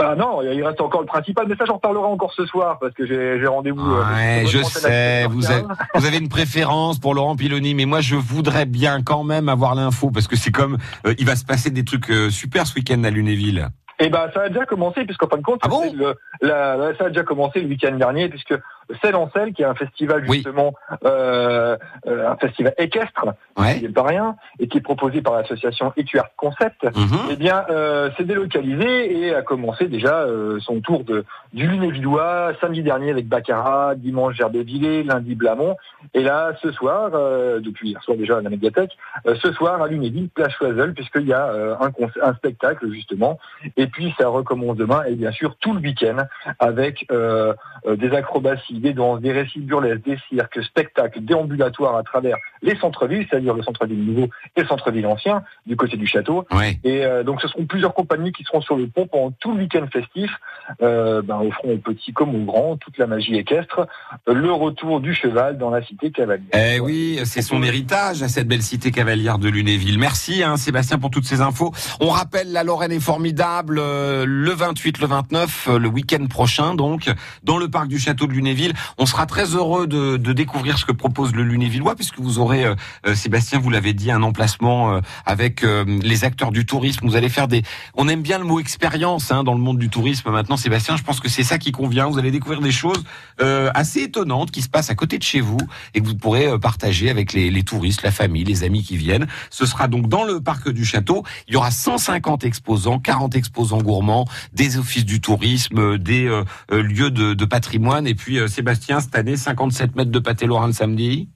Ah 0.00 0.14
non, 0.14 0.42
il 0.42 0.62
reste 0.62 0.80
encore 0.80 1.00
le 1.00 1.06
principal, 1.08 1.46
mais 1.48 1.56
ça 1.56 1.64
j'en 1.64 1.74
reparlerai 1.74 2.04
encore 2.06 2.32
ce 2.32 2.46
soir, 2.46 2.78
parce 2.78 2.94
que 2.94 3.04
j'ai 3.04 3.44
rendez-vous. 3.48 3.80
euh, 3.84 4.04
Ouais, 4.14 4.44
je 4.46 4.62
sais. 4.62 5.26
Vous 5.26 5.50
avez, 5.50 5.64
vous 5.94 6.06
avez 6.06 6.18
une 6.18 6.28
préférence 6.28 7.00
pour 7.00 7.14
Laurent 7.14 7.34
Piloni, 7.34 7.74
mais 7.74 7.84
moi 7.84 8.00
je 8.00 8.14
voudrais 8.14 8.64
bien 8.64 9.02
quand 9.02 9.24
même 9.24 9.48
avoir 9.48 9.74
l'info 9.74 10.10
parce 10.12 10.28
que 10.28 10.36
c'est 10.36 10.52
comme 10.52 10.78
euh, 11.04 11.14
il 11.18 11.26
va 11.26 11.34
se 11.34 11.44
passer 11.44 11.70
des 11.70 11.84
trucs 11.84 12.10
euh, 12.10 12.30
super 12.30 12.66
ce 12.68 12.76
week-end 12.76 13.02
à 13.02 13.10
Lunéville. 13.10 13.68
Eh 13.98 14.08
ben, 14.08 14.28
ça 14.32 14.42
a 14.42 14.48
déjà 14.48 14.64
commencé, 14.64 15.04
puisqu'en 15.04 15.26
fin 15.26 15.38
de 15.38 15.42
compte, 15.42 15.58
Ah 15.64 15.68
bon? 15.68 15.92
le- 15.92 16.14
la- 16.42 16.96
ça 16.96 17.06
a 17.06 17.08
déjà 17.08 17.24
commencé 17.24 17.60
le 17.60 17.66
week-end 17.66 17.96
dernier, 17.96 18.28
puisque 18.28 18.54
Celle 19.02 19.16
en 19.16 19.28
Celle, 19.34 19.52
qui 19.52 19.62
est 19.62 19.66
un 19.66 19.74
festival 19.74 20.24
justement, 20.30 20.72
euh, 21.04 21.76
euh, 22.06 22.30
un 22.30 22.36
festival 22.36 22.74
équestre, 22.78 23.26
qui 23.74 23.82
n'est 23.82 23.88
pas 23.88 24.02
rien, 24.04 24.36
et 24.58 24.68
qui 24.68 24.78
est 24.78 24.82
proposé 24.82 25.20
par 25.22 25.34
l'association 25.34 25.92
Equart 25.96 26.30
Concept, 26.36 26.84
Mhm. 26.84 27.18
eh 27.30 27.36
bien, 27.36 27.64
euh, 27.70 28.10
c'est 28.16 28.24
délocalisé 28.24 29.18
et 29.18 29.34
a 29.34 29.42
commencé 29.42 29.88
déjà 29.88 30.20
euh, 30.22 30.58
son 30.60 30.80
tour 30.80 31.04
de 31.04 31.24
du 31.52 31.66
Lunévillois 31.66 32.52
samedi 32.60 32.82
dernier 32.82 33.10
avec 33.10 33.26
Baccarat, 33.28 33.94
dimanche 33.94 34.36
Gerbévillers, 34.36 35.02
lundi 35.02 35.34
Blamont, 35.34 35.76
et 36.14 36.22
là 36.22 36.52
ce 36.62 36.70
soir, 36.72 37.10
euh, 37.14 37.60
depuis 37.60 37.90
hier 37.90 38.02
soir 38.02 38.16
déjà 38.16 38.38
à 38.38 38.40
la 38.42 38.50
médiathèque, 38.50 38.92
ce 39.42 39.52
soir 39.52 39.80
à 39.82 39.88
Lunéville, 39.88 40.28
plage 40.28 40.54
Choiseul, 40.58 40.94
puisqu'il 40.94 41.26
y 41.26 41.32
a 41.32 41.50
un, 41.80 41.90
un 42.22 42.34
spectacle 42.34 42.90
justement, 42.90 43.38
et 43.76 43.86
puis 43.86 44.14
ça 44.18 44.28
recommence 44.28 44.76
demain 44.76 45.04
et 45.04 45.14
bien 45.14 45.30
sûr 45.32 45.56
tout 45.60 45.72
le 45.74 45.80
week-end 45.80 46.18
avec 46.58 47.06
des 47.10 48.12
acrobaties, 48.14 48.77
des 48.78 49.32
récits 49.32 49.60
burlesques, 49.60 50.04
des 50.04 50.18
cirques, 50.28 50.62
spectacles, 50.62 51.20
déambulatoires 51.20 51.96
à 51.96 52.02
travers 52.02 52.36
les 52.62 52.76
centres-villes, 52.76 53.26
c'est-à-dire 53.30 53.54
le 53.54 53.62
centre-ville 53.62 54.04
nouveau 54.04 54.28
et 54.56 54.62
le 54.62 54.66
centre-ville 54.66 55.06
ancien 55.06 55.42
du 55.66 55.76
côté 55.76 55.96
du 55.96 56.06
château. 56.06 56.46
Ouais. 56.50 56.78
Et 56.84 57.04
euh, 57.04 57.22
donc 57.22 57.40
ce 57.40 57.48
seront 57.48 57.66
plusieurs 57.66 57.94
compagnies 57.94 58.32
qui 58.32 58.44
seront 58.44 58.60
sur 58.60 58.76
le 58.76 58.86
pont 58.86 59.06
pendant 59.06 59.30
tout 59.32 59.52
le 59.52 59.62
week-end 59.62 59.86
festif, 59.92 60.30
euh, 60.82 61.22
ben, 61.22 61.40
offrant 61.40 61.68
aux 61.68 61.78
petits 61.78 62.12
comme 62.12 62.34
aux 62.34 62.44
grands 62.44 62.76
toute 62.76 62.98
la 62.98 63.06
magie 63.06 63.36
équestre, 63.36 63.86
le 64.26 64.52
retour 64.52 65.00
du 65.00 65.14
cheval 65.14 65.58
dans 65.58 65.70
la 65.70 65.82
cité 65.82 66.10
cavalière. 66.10 66.48
Eh 66.54 66.80
oui, 66.80 67.20
c'est 67.24 67.42
son 67.42 67.62
héritage 67.62 68.22
à 68.22 68.28
cette 68.28 68.48
belle 68.48 68.62
cité 68.62 68.90
cavalière 68.90 69.38
de 69.38 69.48
Lunéville. 69.48 69.98
Merci 69.98 70.42
hein, 70.42 70.56
Sébastien 70.56 70.98
pour 70.98 71.10
toutes 71.10 71.24
ces 71.24 71.40
infos. 71.40 71.72
On 72.00 72.08
rappelle, 72.08 72.52
la 72.52 72.64
Lorraine 72.64 72.92
est 72.92 73.00
formidable 73.00 73.78
euh, 73.78 74.24
le 74.26 74.50
28, 74.50 74.98
le 74.98 75.06
29, 75.06 75.68
euh, 75.68 75.78
le 75.78 75.88
week-end 75.88 76.26
prochain 76.26 76.74
donc, 76.74 77.10
dans 77.42 77.58
le 77.58 77.68
parc 77.68 77.88
du 77.88 77.98
château 77.98 78.26
de 78.26 78.32
Lunéville. 78.32 78.67
On 78.98 79.06
sera 79.06 79.26
très 79.26 79.54
heureux 79.54 79.86
de, 79.86 80.16
de 80.16 80.32
découvrir 80.32 80.78
ce 80.78 80.84
que 80.84 80.92
propose 80.92 81.34
le 81.34 81.42
Lunévillois 81.42 81.94
puisque 81.94 82.18
vous 82.18 82.38
aurez, 82.38 82.64
euh, 82.64 82.74
euh, 83.06 83.14
Sébastien, 83.14 83.58
vous 83.58 83.70
l'avez 83.70 83.92
dit, 83.92 84.10
un 84.10 84.22
emplacement 84.22 84.92
euh, 84.92 85.00
avec 85.26 85.64
euh, 85.64 85.84
les 86.02 86.24
acteurs 86.24 86.52
du 86.52 86.66
tourisme. 86.66 87.06
Vous 87.06 87.16
allez 87.16 87.28
faire 87.28 87.48
des... 87.48 87.62
On 87.94 88.08
aime 88.08 88.22
bien 88.22 88.38
le 88.38 88.44
mot 88.44 88.60
expérience 88.60 89.30
hein, 89.30 89.44
dans 89.44 89.54
le 89.54 89.60
monde 89.60 89.78
du 89.78 89.88
tourisme 89.88 90.30
maintenant, 90.30 90.56
Sébastien. 90.56 90.96
Je 90.96 91.02
pense 91.02 91.20
que 91.20 91.28
c'est 91.28 91.42
ça 91.42 91.58
qui 91.58 91.72
convient. 91.72 92.06
Vous 92.06 92.18
allez 92.18 92.30
découvrir 92.30 92.60
des 92.60 92.72
choses 92.72 93.02
euh, 93.40 93.70
assez 93.74 94.02
étonnantes 94.02 94.50
qui 94.50 94.62
se 94.62 94.68
passent 94.68 94.90
à 94.90 94.94
côté 94.94 95.18
de 95.18 95.22
chez 95.22 95.40
vous 95.40 95.58
et 95.94 96.00
que 96.00 96.06
vous 96.06 96.16
pourrez 96.16 96.46
euh, 96.46 96.58
partager 96.58 97.10
avec 97.10 97.32
les, 97.32 97.50
les 97.50 97.62
touristes, 97.62 98.02
la 98.02 98.10
famille, 98.10 98.44
les 98.44 98.64
amis 98.64 98.82
qui 98.82 98.96
viennent. 98.96 99.26
Ce 99.50 99.66
sera 99.66 99.88
donc 99.88 100.08
dans 100.08 100.24
le 100.24 100.40
parc 100.40 100.70
du 100.70 100.84
château. 100.84 101.24
Il 101.48 101.54
y 101.54 101.56
aura 101.56 101.70
150 101.70 102.44
exposants, 102.44 102.98
40 102.98 103.36
exposants 103.36 103.82
gourmands, 103.82 104.26
des 104.52 104.78
offices 104.78 105.04
du 105.04 105.20
tourisme, 105.20 105.98
des 105.98 106.28
lieux 106.70 107.10
de, 107.10 107.34
de 107.34 107.44
patrimoine. 107.44 108.06
Et 108.06 108.14
puis, 108.14 108.38
Sébastien, 108.62 108.98
cette 108.98 109.14
année, 109.14 109.36
57 109.36 109.94
mètres 109.94 110.10
de 110.10 110.18
pâté 110.18 110.44
lorrain 110.46 110.66
le 110.66 110.72
samedi, 110.72 111.28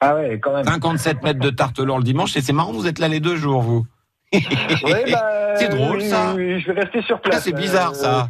Ah 0.00 0.14
ouais, 0.14 0.40
quand 0.42 0.54
même. 0.54 0.64
57 0.64 1.22
mètres 1.22 1.40
de 1.40 1.50
tarte 1.50 1.78
lorrain 1.78 1.98
le 1.98 2.04
dimanche, 2.04 2.34
et 2.38 2.40
c'est 2.40 2.54
marrant, 2.54 2.72
vous 2.72 2.86
êtes 2.86 2.98
là 2.98 3.06
les 3.08 3.20
deux 3.20 3.36
jours, 3.36 3.60
vous. 3.60 3.84
Ouais, 4.32 5.04
bah, 5.12 5.54
C'est 5.56 5.68
drôle, 5.68 6.00
ça. 6.00 6.34
je 6.36 6.72
vais 6.72 6.80
rester 6.80 7.02
sur 7.02 7.16
Ah, 7.16 7.28
place. 7.28 7.44
c'est 7.44 7.52
bizarre, 7.52 7.90
Euh, 7.90 7.94
ça. 7.94 8.28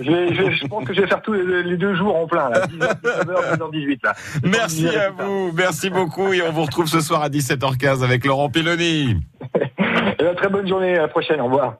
Je, 0.00 0.10
vais- 0.10 0.34
je, 0.34 0.50
je 0.56 0.66
pense 0.66 0.84
que 0.84 0.94
je 0.94 1.02
vais 1.02 1.06
faire 1.06 1.20
tous 1.20 1.34
les, 1.34 1.62
les 1.62 1.76
deux 1.76 1.94
jours 1.94 2.16
en 2.16 2.26
plein, 2.26 2.48
là. 2.48 2.66
10h, 2.66 3.00
19h, 3.02 3.58
10h18, 3.58 3.98
là. 4.02 4.14
Merci 4.44 4.88
à 4.88 5.10
vous, 5.10 5.52
merci 5.54 5.90
beaucoup, 5.90 6.32
et 6.32 6.40
on 6.40 6.50
vous 6.52 6.62
retrouve 6.62 6.86
ce 6.86 7.00
soir 7.00 7.20
à 7.22 7.28
17h15 7.28 8.02
avec 8.02 8.24
Laurent 8.24 8.48
Piloni. 8.48 9.16
Et 10.18 10.24
ben, 10.24 10.34
très 10.34 10.48
bonne 10.48 10.66
journée, 10.66 10.96
à 10.96 11.02
la 11.02 11.08
prochaine, 11.08 11.38
au 11.40 11.44
revoir. 11.44 11.74